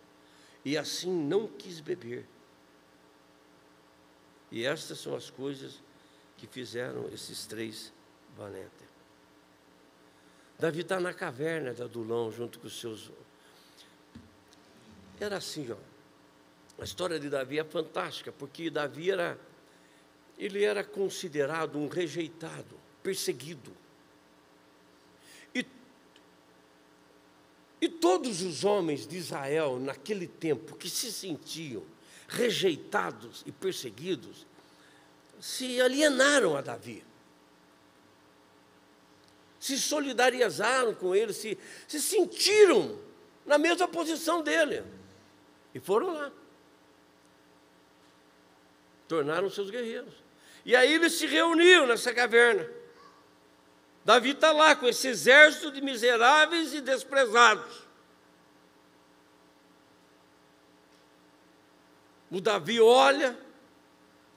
[0.64, 2.24] e assim não quis beber.
[4.48, 5.82] E estas são as coisas
[6.36, 7.92] que fizeram esses três
[8.36, 8.70] valentes.
[10.56, 13.10] Davi está na caverna de Adulão, junto com os seus.
[15.20, 15.76] Era assim, ó.
[16.80, 19.38] A história de Davi é fantástica, porque Davi era.
[20.38, 23.72] Ele era considerado um rejeitado, perseguido.
[25.54, 25.64] E,
[27.80, 31.84] e todos os homens de Israel, naquele tempo, que se sentiam
[32.26, 34.46] rejeitados e perseguidos,
[35.38, 37.04] se alienaram a Davi.
[39.60, 41.56] Se solidarizaram com ele, se,
[41.86, 42.98] se sentiram
[43.46, 44.82] na mesma posição dele.
[45.74, 46.30] E foram lá.
[49.08, 50.14] Tornaram seus guerreiros.
[50.64, 52.68] E aí eles se reuniam nessa caverna.
[54.04, 57.82] Davi está lá com esse exército de miseráveis e desprezados.
[62.30, 63.38] O Davi olha,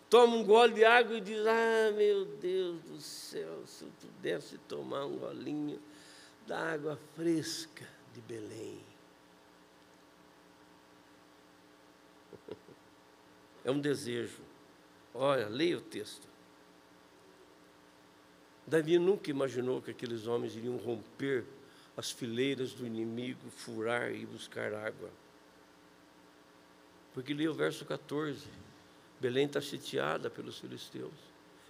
[0.10, 4.58] toma um gole de água e diz: Ah, meu Deus do céu, se eu pudesse
[4.60, 5.82] tomar um golinho
[6.46, 8.95] da água fresca de Belém.
[13.66, 14.42] É um desejo.
[15.14, 16.28] Olha, leia o texto.
[18.68, 21.44] Davi nunca imaginou que aqueles homens iriam romper
[21.98, 25.10] as fileiras do inimigo, furar e buscar água.
[27.14, 28.48] Porque li o verso 14.
[29.20, 31.14] Belém está sitiada pelos filisteus.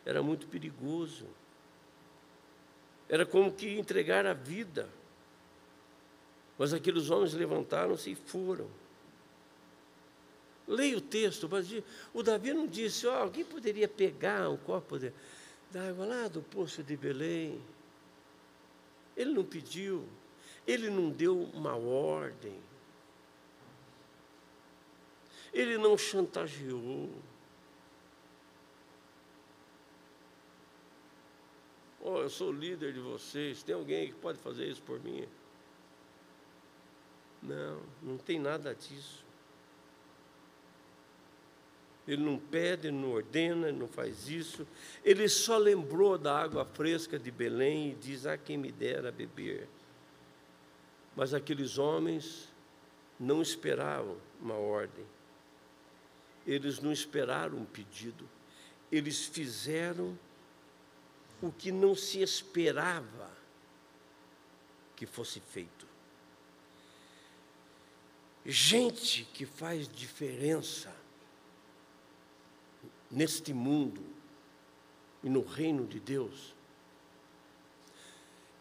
[0.06, 1.28] Era muito perigoso.
[3.08, 4.90] Era como que entregar a vida.
[6.58, 8.68] Mas aqueles homens levantaram-se e foram.
[10.68, 11.68] Leia o texto, mas
[12.14, 14.98] o Davi não disse, oh, alguém poderia pegar um copo
[15.70, 17.62] d'água lá do poço de Belém.
[19.16, 20.08] Ele não pediu,
[20.66, 22.60] ele não deu uma ordem.
[25.54, 27.10] Ele não chantageou.
[32.02, 33.64] Oh, eu sou líder de vocês.
[33.64, 35.28] Tem alguém que pode fazer isso por mim?
[37.42, 39.25] Não, não tem nada disso.
[42.08, 44.68] Ele não pede, não ordena, não faz isso.
[45.04, 49.68] Ele só lembrou da água fresca de Belém e diz: Ah, quem me dera beber.
[51.16, 52.50] Mas aqueles homens
[53.20, 55.06] não esperavam uma ordem
[56.46, 58.30] eles não esperaram um pedido,
[58.92, 60.18] eles fizeram
[61.42, 63.32] o que não se esperava
[64.96, 65.88] que fosse feito.
[68.46, 70.96] Gente que faz diferença
[73.16, 74.04] neste mundo
[75.24, 76.54] e no reino de Deus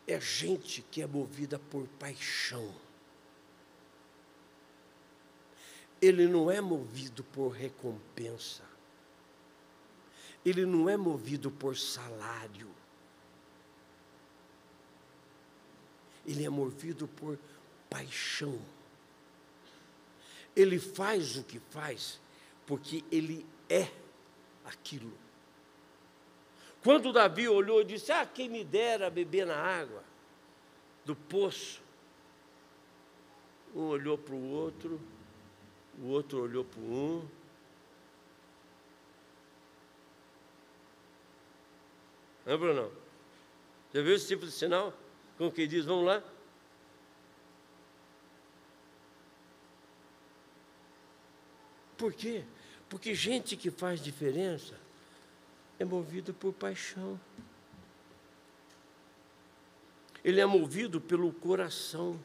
[0.06, 2.72] é gente que é movida por paixão.
[6.06, 8.62] ele não é movido por recompensa,
[10.44, 12.70] ele não é movido por salário,
[16.26, 17.38] ele é movido por
[17.88, 18.58] paixão.
[20.56, 22.20] Ele faz o que faz
[22.66, 23.90] porque ele é
[24.64, 25.12] aquilo.
[26.82, 30.02] Quando Davi olhou e disse: Ah, quem me dera beber na água
[31.04, 31.82] do poço.
[33.74, 35.00] Um olhou para o outro
[35.98, 37.26] o outro olhou para um.
[42.44, 42.92] Não, Bruno?
[43.92, 44.92] Já viu esse tipo de sinal?
[45.38, 46.22] Com quem diz, vamos lá?
[51.96, 52.44] Por quê?
[52.94, 54.78] Porque gente que faz diferença
[55.80, 57.20] é movido por paixão.
[60.22, 62.16] Ele é movido pelo coração.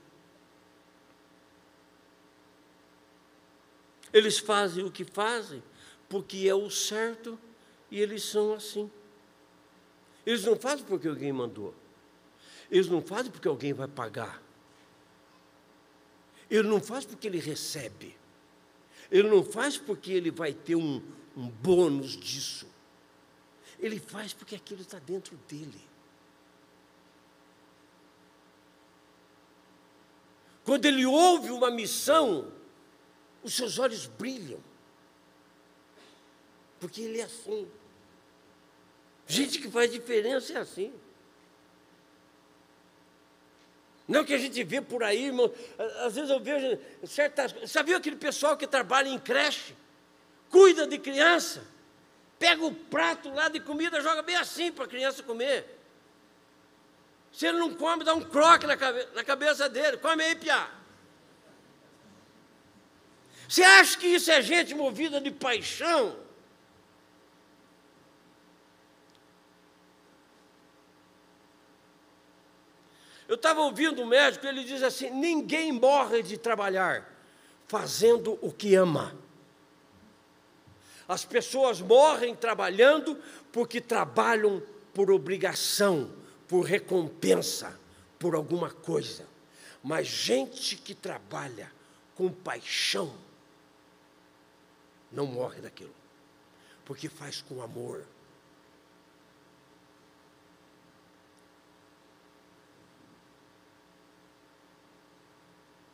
[4.13, 5.63] Eles fazem o que fazem
[6.07, 7.39] porque é o certo
[7.89, 8.91] e eles são assim.
[10.23, 11.73] Eles não fazem porque alguém mandou.
[12.69, 14.39] Eles não fazem porque alguém vai pagar.
[16.47, 18.18] Ele não faz porque ele recebe.
[19.11, 21.01] Ele não faz porque ele vai ter um,
[21.35, 22.67] um bônus disso.
[23.79, 25.81] Ele faz porque aquilo está dentro dele.
[30.63, 32.51] Quando ele ouve uma missão,
[33.41, 34.59] os seus olhos brilham.
[36.79, 37.67] Porque ele é assim.
[39.25, 40.93] Gente que faz diferença é assim.
[44.09, 45.53] Não que a gente vê por aí, irmão.
[46.03, 47.53] Às vezes eu vejo certas.
[47.69, 49.75] Sabia aquele pessoal que trabalha em creche?
[50.49, 51.63] Cuida de criança.
[52.39, 55.77] Pega o prato lá de comida, joga bem assim para a criança comer.
[57.31, 59.97] Se ele não come, dá um croque na, cabe na cabeça dele.
[59.97, 60.71] Come aí, piá.
[63.47, 66.17] Você acha que isso é gente movida de paixão?
[73.29, 77.07] Eu estava ouvindo um médico, ele diz assim: ninguém morre de trabalhar
[77.67, 79.15] fazendo o que ama.
[81.07, 83.15] As pessoas morrem trabalhando
[83.51, 84.63] porque trabalham
[84.95, 86.11] por obrigação,
[86.47, 87.79] por recompensa,
[88.17, 89.27] por alguma coisa.
[89.83, 91.71] Mas gente que trabalha
[92.15, 93.13] com paixão
[95.11, 95.93] não morre daquilo,
[96.83, 98.03] porque faz com amor.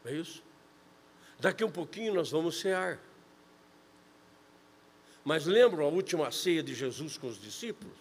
[0.05, 0.43] É isso?
[1.39, 2.99] Daqui um pouquinho nós vamos cear.
[5.23, 7.97] Mas lembram a última ceia de Jesus com os discípulos?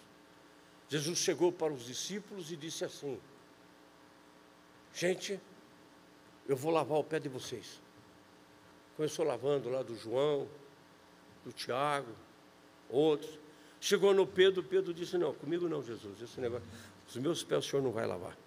[0.87, 3.19] Jesus chegou para os discípulos e disse assim:
[4.93, 5.39] Gente,
[6.47, 7.81] eu vou lavar o pé de vocês.
[8.95, 10.47] Começou lavando lá do João,
[11.43, 12.15] do Tiago,
[12.87, 13.39] outros.
[13.81, 16.67] Chegou no Pedro, Pedro disse: Não, comigo não, Jesus, esse negócio,
[17.07, 18.37] os meus pés o senhor não vai lavar.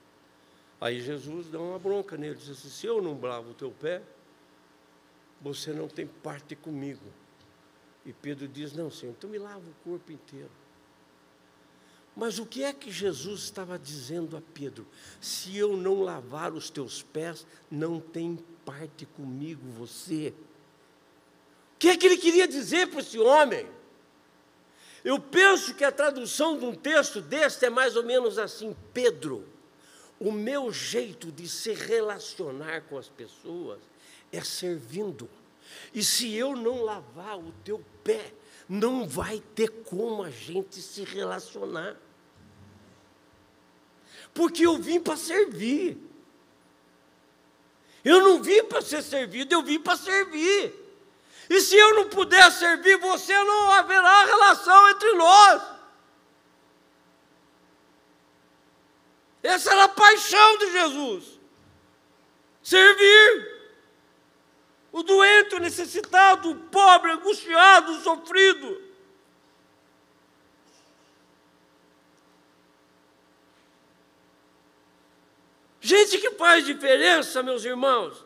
[0.80, 4.02] Aí Jesus dá uma bronca nele, diz assim: se eu não lavo o teu pé,
[5.40, 7.04] você não tem parte comigo.
[8.06, 10.50] E Pedro diz: não, Senhor, então me lava o corpo inteiro.
[12.16, 14.86] Mas o que é que Jesus estava dizendo a Pedro?
[15.20, 20.34] Se eu não lavar os teus pés, não tem parte comigo você.
[21.74, 23.68] O que é que ele queria dizer para esse homem?
[25.04, 29.46] Eu penso que a tradução de um texto deste é mais ou menos assim: Pedro,
[30.20, 33.80] o meu jeito de se relacionar com as pessoas
[34.32, 35.28] é servindo.
[35.94, 38.32] E se eu não lavar o teu pé,
[38.68, 41.96] não vai ter como a gente se relacionar.
[44.34, 45.96] Porque eu vim para servir.
[48.04, 50.74] Eu não vim para ser servido, eu vim para servir.
[51.50, 55.77] E se eu não puder servir você, não haverá relação entre nós.
[59.42, 61.40] Essa era a paixão de Jesus.
[62.62, 63.58] Servir.
[64.90, 68.82] O doente, o necessitado, o pobre, angustiado, o sofrido.
[75.80, 78.24] Gente que faz diferença, meus irmãos,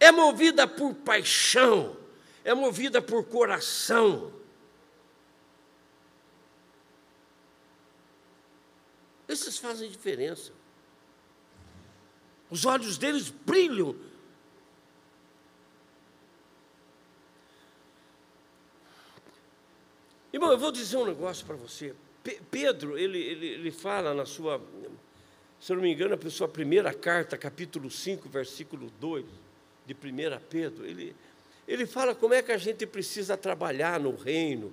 [0.00, 1.96] é movida por paixão,
[2.42, 4.32] é movida por coração.
[9.30, 10.52] Esses fazem diferença.
[12.50, 13.94] Os olhos deles brilham.
[20.32, 21.94] Irmão, eu vou dizer um negócio para você.
[22.50, 24.60] Pedro, ele, ele, ele fala na sua,
[25.60, 29.24] se eu não me engano, a sua primeira carta, capítulo 5, versículo 2,
[29.86, 31.14] de 1 Pedro, ele,
[31.68, 34.72] ele fala como é que a gente precisa trabalhar no reino,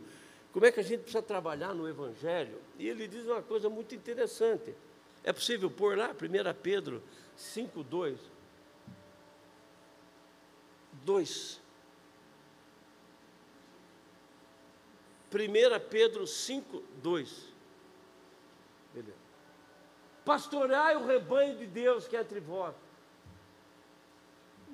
[0.57, 2.59] como é que a gente precisa trabalhar no Evangelho?
[2.79, 4.73] E ele diz uma coisa muito interessante.
[5.23, 6.15] É possível pôr lá, 1
[6.63, 7.03] Pedro
[7.35, 8.19] 5, 2.
[11.05, 11.61] 2.
[15.31, 17.53] 1 Pedro 5, 2.
[18.95, 19.17] Beleza.
[20.25, 22.73] Pastorai o rebanho de Deus que é entre vós,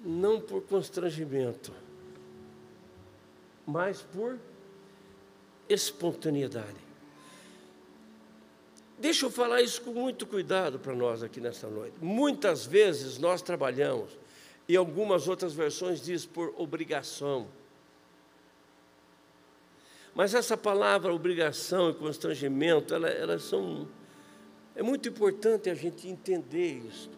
[0.02, 1.74] não por constrangimento,
[3.68, 4.40] mas por
[5.74, 6.84] espontaneidade.
[8.98, 11.96] Deixa eu falar isso com muito cuidado para nós aqui nesta noite.
[12.02, 14.18] Muitas vezes nós trabalhamos,
[14.68, 17.48] e algumas outras versões diz por obrigação.
[20.16, 23.88] Mas essa palavra obrigação e constrangimento, elas são.
[24.76, 27.10] É muito importante a gente entender isso.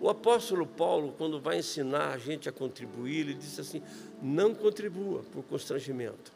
[0.00, 3.82] O apóstolo Paulo, quando vai ensinar a gente a contribuir, ele disse assim:
[4.22, 6.32] não contribua por constrangimento.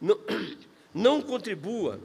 [0.00, 0.18] Não,
[0.94, 2.00] não contribua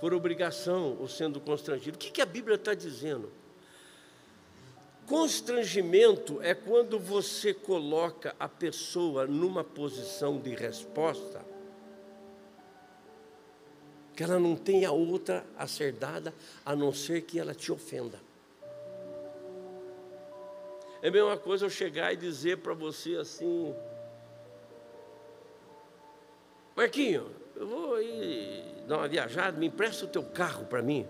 [0.00, 1.96] por obrigação ou sendo constrangido.
[1.96, 3.30] O que, que a Bíblia está dizendo?
[5.06, 11.44] Constrangimento é quando você coloca a pessoa numa posição de resposta
[14.14, 16.34] que ela não tenha outra a ser dada
[16.66, 18.20] a não ser que ela te ofenda.
[21.00, 23.72] É a mesma coisa eu chegar e dizer para você assim:
[26.78, 31.04] Marquinho, eu vou aí dar uma viajada, me empresta o teu carro para mim.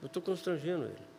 [0.00, 1.10] Eu estou constrangendo ele.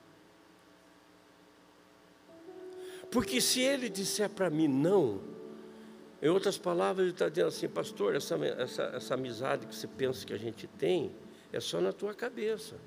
[3.11, 5.19] Porque se ele disser para mim não,
[6.21, 10.25] em outras palavras, ele está dizendo assim, pastor, essa, essa, essa amizade que você pensa
[10.25, 11.11] que a gente tem
[11.51, 12.77] é só na tua cabeça.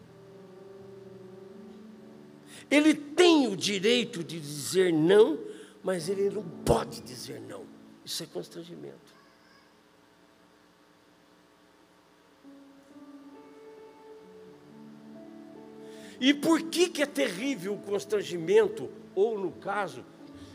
[2.71, 5.53] Ele tem o direito de dizer não,
[5.85, 7.67] mas ele não pode dizer não.
[8.03, 9.15] Isso é constrangimento.
[16.19, 20.03] E por que, que é terrível o constrangimento, ou no caso,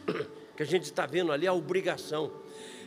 [0.57, 2.31] que a gente está vendo ali, a obrigação?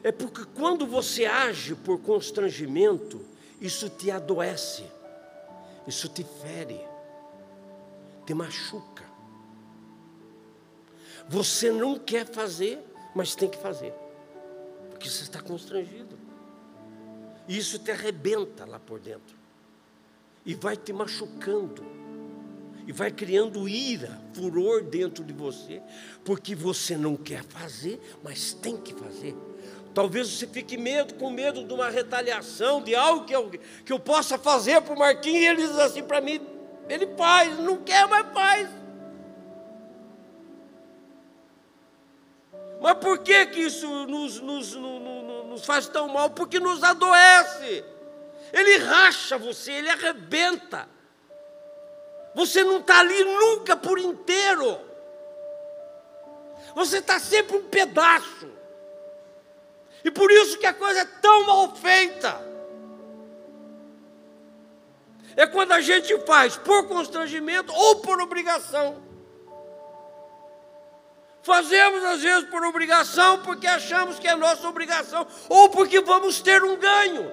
[0.02, 3.24] É porque quando você age por constrangimento,
[3.60, 4.84] isso te adoece,
[5.86, 6.80] isso te fere,
[8.26, 9.11] te machuca.
[11.28, 12.78] Você não quer fazer,
[13.14, 13.92] mas tem que fazer,
[14.90, 16.18] porque você está constrangido.
[17.48, 19.36] E isso te arrebenta lá por dentro,
[20.44, 21.84] e vai te machucando,
[22.86, 25.80] e vai criando ira, furor dentro de você,
[26.24, 29.36] porque você não quer fazer, mas tem que fazer.
[29.94, 33.50] Talvez você fique medo, com medo de uma retaliação, de algo que eu,
[33.84, 36.40] que eu possa fazer para o Marquinhos, e ele diz assim para mim,
[36.88, 38.81] ele faz, não quer, mas faz.
[42.82, 46.30] Mas por que, que isso nos, nos, nos, nos faz tão mal?
[46.30, 47.84] Porque nos adoece.
[48.52, 50.88] Ele racha você, ele arrebenta.
[52.34, 54.80] Você não está ali nunca por inteiro.
[56.74, 58.50] Você está sempre um pedaço.
[60.04, 62.44] E por isso que a coisa é tão mal feita.
[65.36, 69.11] É quando a gente faz por constrangimento ou por obrigação.
[71.42, 76.62] Fazemos às vezes por obrigação, porque achamos que é nossa obrigação, ou porque vamos ter
[76.62, 77.32] um ganho.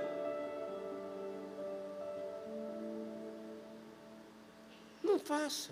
[5.04, 5.72] Não faça.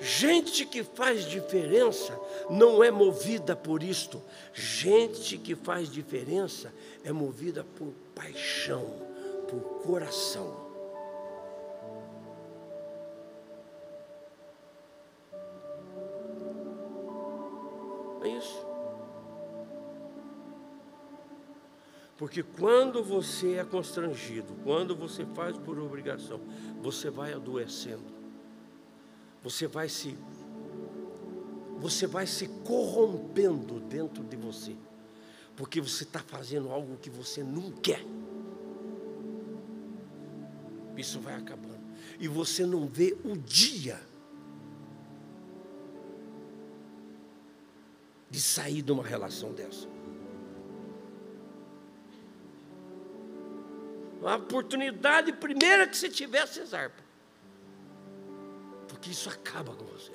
[0.00, 2.18] Gente que faz diferença
[2.50, 4.22] não é movida por isto.
[4.52, 6.72] Gente que faz diferença
[7.04, 8.84] é movida por paixão,
[9.48, 10.63] por coração.
[22.24, 26.40] Porque quando você é constrangido, quando você faz por obrigação,
[26.80, 28.02] você vai adoecendo.
[29.42, 30.16] Você vai se
[31.76, 34.74] você vai se corrompendo dentro de você.
[35.54, 38.02] Porque você está fazendo algo que você não quer.
[40.96, 41.84] Isso vai acabando.
[42.18, 44.00] E você não vê o dia
[48.30, 49.86] de sair de uma relação dessa.
[54.24, 57.02] A oportunidade primeira que você tiver, você zarpa.
[58.88, 60.12] Porque isso acaba com você.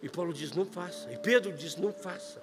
[0.00, 1.10] E Paulo diz: não faça.
[1.12, 2.42] E Pedro diz: não faça.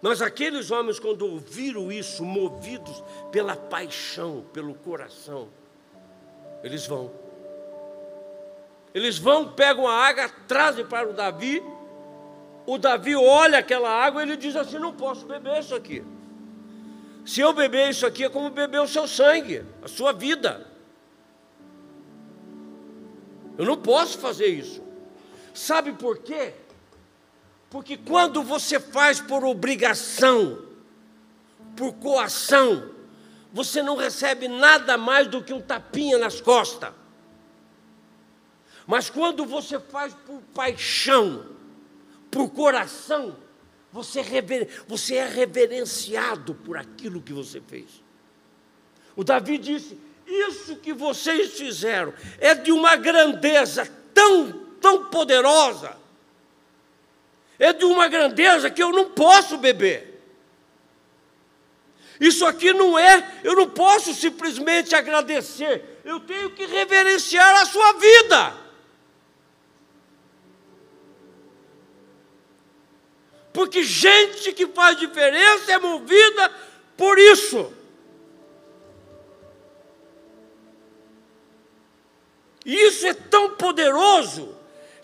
[0.00, 5.48] Mas aqueles homens, quando ouviram isso, movidos pela paixão, pelo coração,
[6.64, 7.12] eles vão.
[8.92, 11.62] Eles vão, pegam a água, trazem para o Davi.
[12.66, 16.04] O Davi olha aquela água e ele diz assim: Não posso beber isso aqui.
[17.24, 20.66] Se eu beber isso aqui, é como beber o seu sangue, a sua vida.
[23.56, 24.82] Eu não posso fazer isso.
[25.54, 26.54] Sabe por quê?
[27.70, 30.62] Porque quando você faz por obrigação,
[31.76, 32.90] por coação,
[33.52, 36.92] você não recebe nada mais do que um tapinha nas costas.
[38.86, 41.46] Mas quando você faz por paixão,
[42.30, 43.36] por coração,
[43.92, 48.02] você, rever, você é reverenciado por aquilo que você fez.
[49.14, 55.96] O Davi disse: Isso que vocês fizeram é de uma grandeza tão, tão poderosa,
[57.58, 60.10] é de uma grandeza que eu não posso beber.
[62.18, 67.92] Isso aqui não é, eu não posso simplesmente agradecer, eu tenho que reverenciar a sua
[67.94, 68.61] vida.
[73.52, 76.50] Porque gente que faz diferença é movida
[76.96, 77.72] por isso.
[82.64, 84.56] Isso é tão poderoso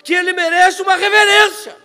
[0.03, 1.77] que ele merece uma reverência.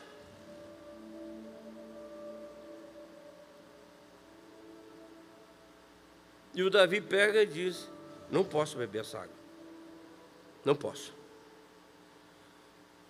[6.54, 7.90] E o Davi pega e diz:
[8.30, 9.36] Não posso beber essa água.
[10.64, 11.14] Não posso.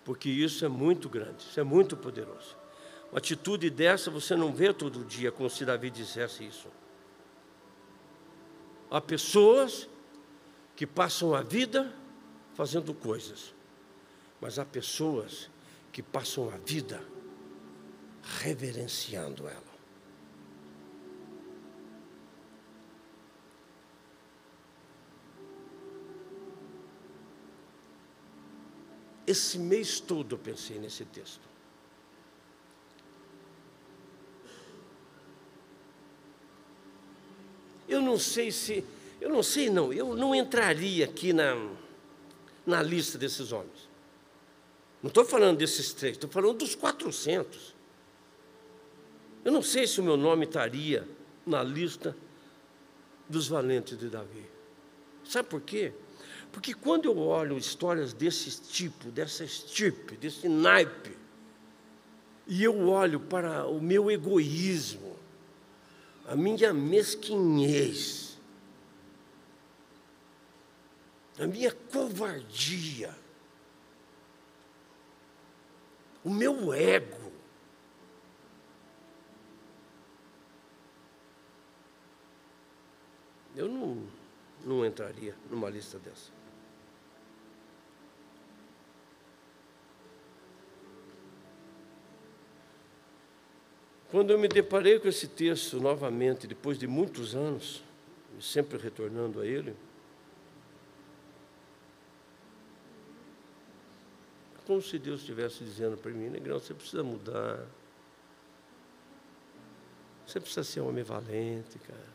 [0.04, 2.63] Porque isso é muito grande, isso é muito poderoso.
[3.14, 6.66] Uma atitude dessa você não vê todo dia, como se Davi dissesse isso.
[8.90, 9.88] Há pessoas
[10.74, 11.94] que passam a vida
[12.54, 13.54] fazendo coisas,
[14.40, 15.48] mas há pessoas
[15.92, 17.00] que passam a vida
[18.40, 19.62] reverenciando ela.
[29.24, 31.53] Esse mês todo eu pensei nesse texto.
[37.94, 38.84] Eu não sei se,
[39.20, 41.54] eu não sei não, eu não entraria aqui na,
[42.66, 43.88] na lista desses homens.
[45.00, 47.72] Não estou falando desses três, estou falando dos 400.
[49.44, 51.06] Eu não sei se o meu nome estaria
[51.46, 52.16] na lista
[53.28, 54.44] dos valentes de Davi.
[55.24, 55.92] Sabe por quê?
[56.50, 61.16] Porque quando eu olho histórias desse tipo, dessa estirpe, desse naipe,
[62.48, 65.13] e eu olho para o meu egoísmo,
[66.26, 68.38] a minha mesquinhez,
[71.38, 73.14] a minha covardia,
[76.24, 77.32] o meu ego,
[83.54, 84.06] eu não,
[84.64, 86.43] não entraria numa lista dessa.
[94.14, 97.82] Quando eu me deparei com esse texto novamente, depois de muitos anos,
[98.40, 99.74] sempre retornando a ele,
[104.64, 107.66] como se Deus estivesse dizendo para mim, Negrão, você precisa mudar.
[110.24, 112.14] Você precisa ser um homem valente, cara.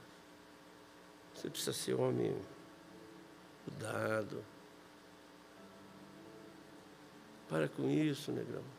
[1.35, 2.33] Você precisa ser um homem
[3.67, 4.41] mudado.
[7.49, 8.78] Para com isso, Negrão.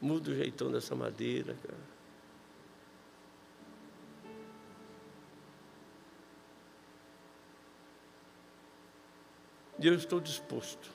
[0.00, 1.98] Muda o jeitão dessa madeira, cara.
[9.80, 10.90] E eu estou disposto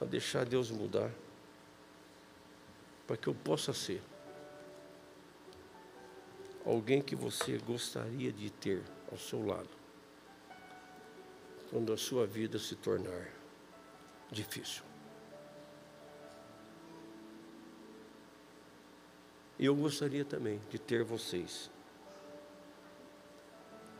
[0.00, 1.10] a deixar Deus mudar,
[3.06, 4.02] para que eu possa ser
[6.64, 9.70] alguém que você gostaria de ter ao seu lado,
[11.70, 13.28] quando a sua vida se tornar
[14.30, 14.91] difícil.
[19.64, 21.70] Eu gostaria também de ter vocês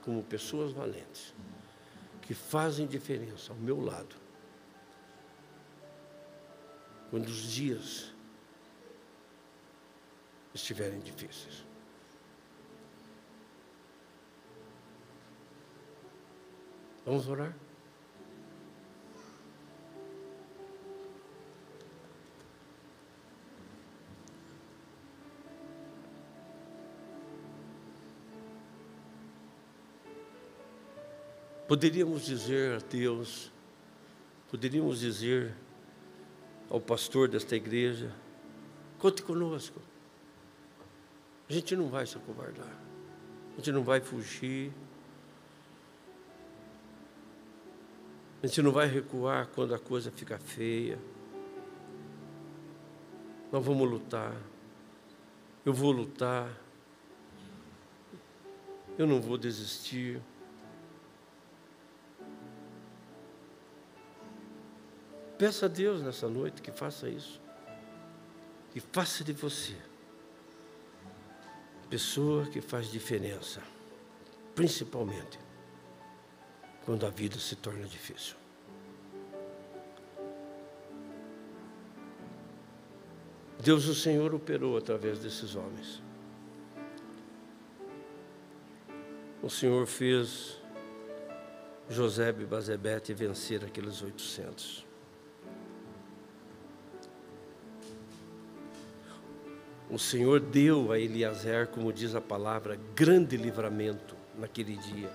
[0.03, 1.33] como pessoas valentes,
[2.23, 4.17] que fazem diferença ao meu lado.
[7.11, 8.13] Quando os dias
[10.55, 11.65] estiverem difíceis.
[17.05, 17.55] Vamos orar?
[31.73, 33.51] Poderíamos dizer a Deus,
[34.51, 35.55] poderíamos dizer
[36.69, 38.15] ao pastor desta igreja:
[38.99, 39.81] conte conosco.
[41.49, 42.79] A gente não vai se acovardar,
[43.55, 44.71] a gente não vai fugir,
[48.43, 50.99] a gente não vai recuar quando a coisa fica feia.
[53.51, 54.37] Nós vamos lutar,
[55.65, 56.55] eu vou lutar,
[58.99, 60.21] eu não vou desistir.
[65.43, 67.41] Peça a Deus nessa noite que faça isso.
[68.71, 69.75] Que faça de você
[71.91, 73.61] pessoa que faz diferença,
[74.55, 75.41] principalmente
[76.85, 78.37] quando a vida se torna difícil.
[83.59, 86.01] Deus, o Senhor, operou através desses homens.
[89.43, 90.61] O Senhor fez
[91.91, 94.92] José e Bazebete vencer aqueles 800.
[99.93, 105.13] O Senhor deu a Eliezer, como diz a palavra, grande livramento naquele dia.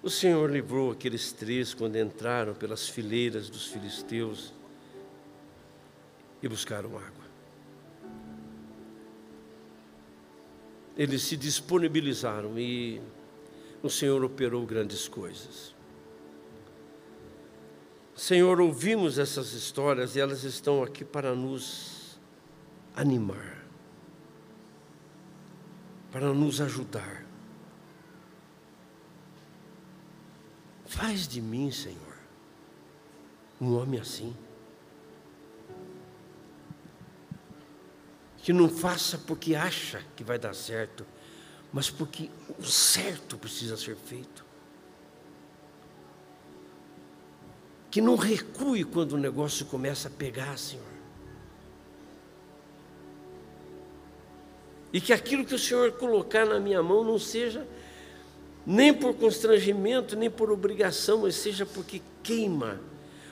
[0.00, 4.54] O Senhor livrou aqueles três quando entraram pelas fileiras dos filisteus
[6.40, 7.24] e buscaram água.
[10.96, 13.00] Eles se disponibilizaram e
[13.82, 15.74] o Senhor operou grandes coisas.
[18.14, 21.93] Senhor, ouvimos essas histórias e elas estão aqui para nos
[22.94, 23.64] animar,
[26.12, 27.24] para nos ajudar.
[30.86, 32.16] Faz de mim, Senhor,
[33.60, 34.34] um homem assim.
[38.38, 41.04] Que não faça porque acha que vai dar certo,
[41.72, 44.44] mas porque o certo precisa ser feito.
[47.90, 50.93] Que não recue quando o negócio começa a pegar, Senhor.
[54.94, 57.66] E que aquilo que o Senhor colocar na minha mão não seja
[58.64, 62.80] nem por constrangimento, nem por obrigação, mas seja porque queima.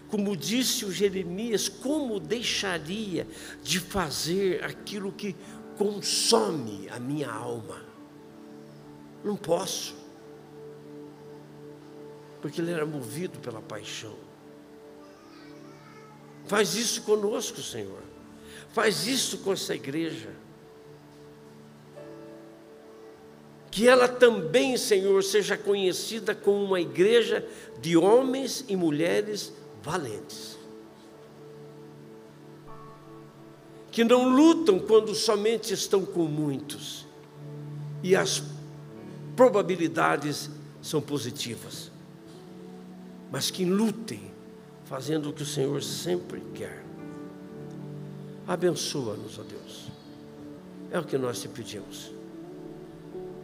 [0.08, 3.28] Como disse o Jeremias, como deixaria
[3.62, 5.36] de fazer aquilo que
[5.78, 7.80] consome a minha alma?
[9.22, 9.94] Não posso.
[12.40, 14.16] Porque ele era movido pela paixão.
[16.48, 18.02] Faz isso conosco, Senhor.
[18.72, 20.41] Faz isso com essa igreja.
[23.72, 27.48] Que ela também, Senhor, seja conhecida como uma igreja
[27.80, 29.50] de homens e mulheres
[29.82, 30.58] valentes.
[33.90, 37.06] Que não lutam quando somente estão com muitos,
[38.02, 38.42] e as
[39.34, 40.50] probabilidades
[40.82, 41.90] são positivas,
[43.30, 44.20] mas que lutem
[44.84, 46.84] fazendo o que o Senhor sempre quer.
[48.46, 49.86] Abençoa-nos, ó Deus,
[50.90, 52.12] é o que nós te pedimos.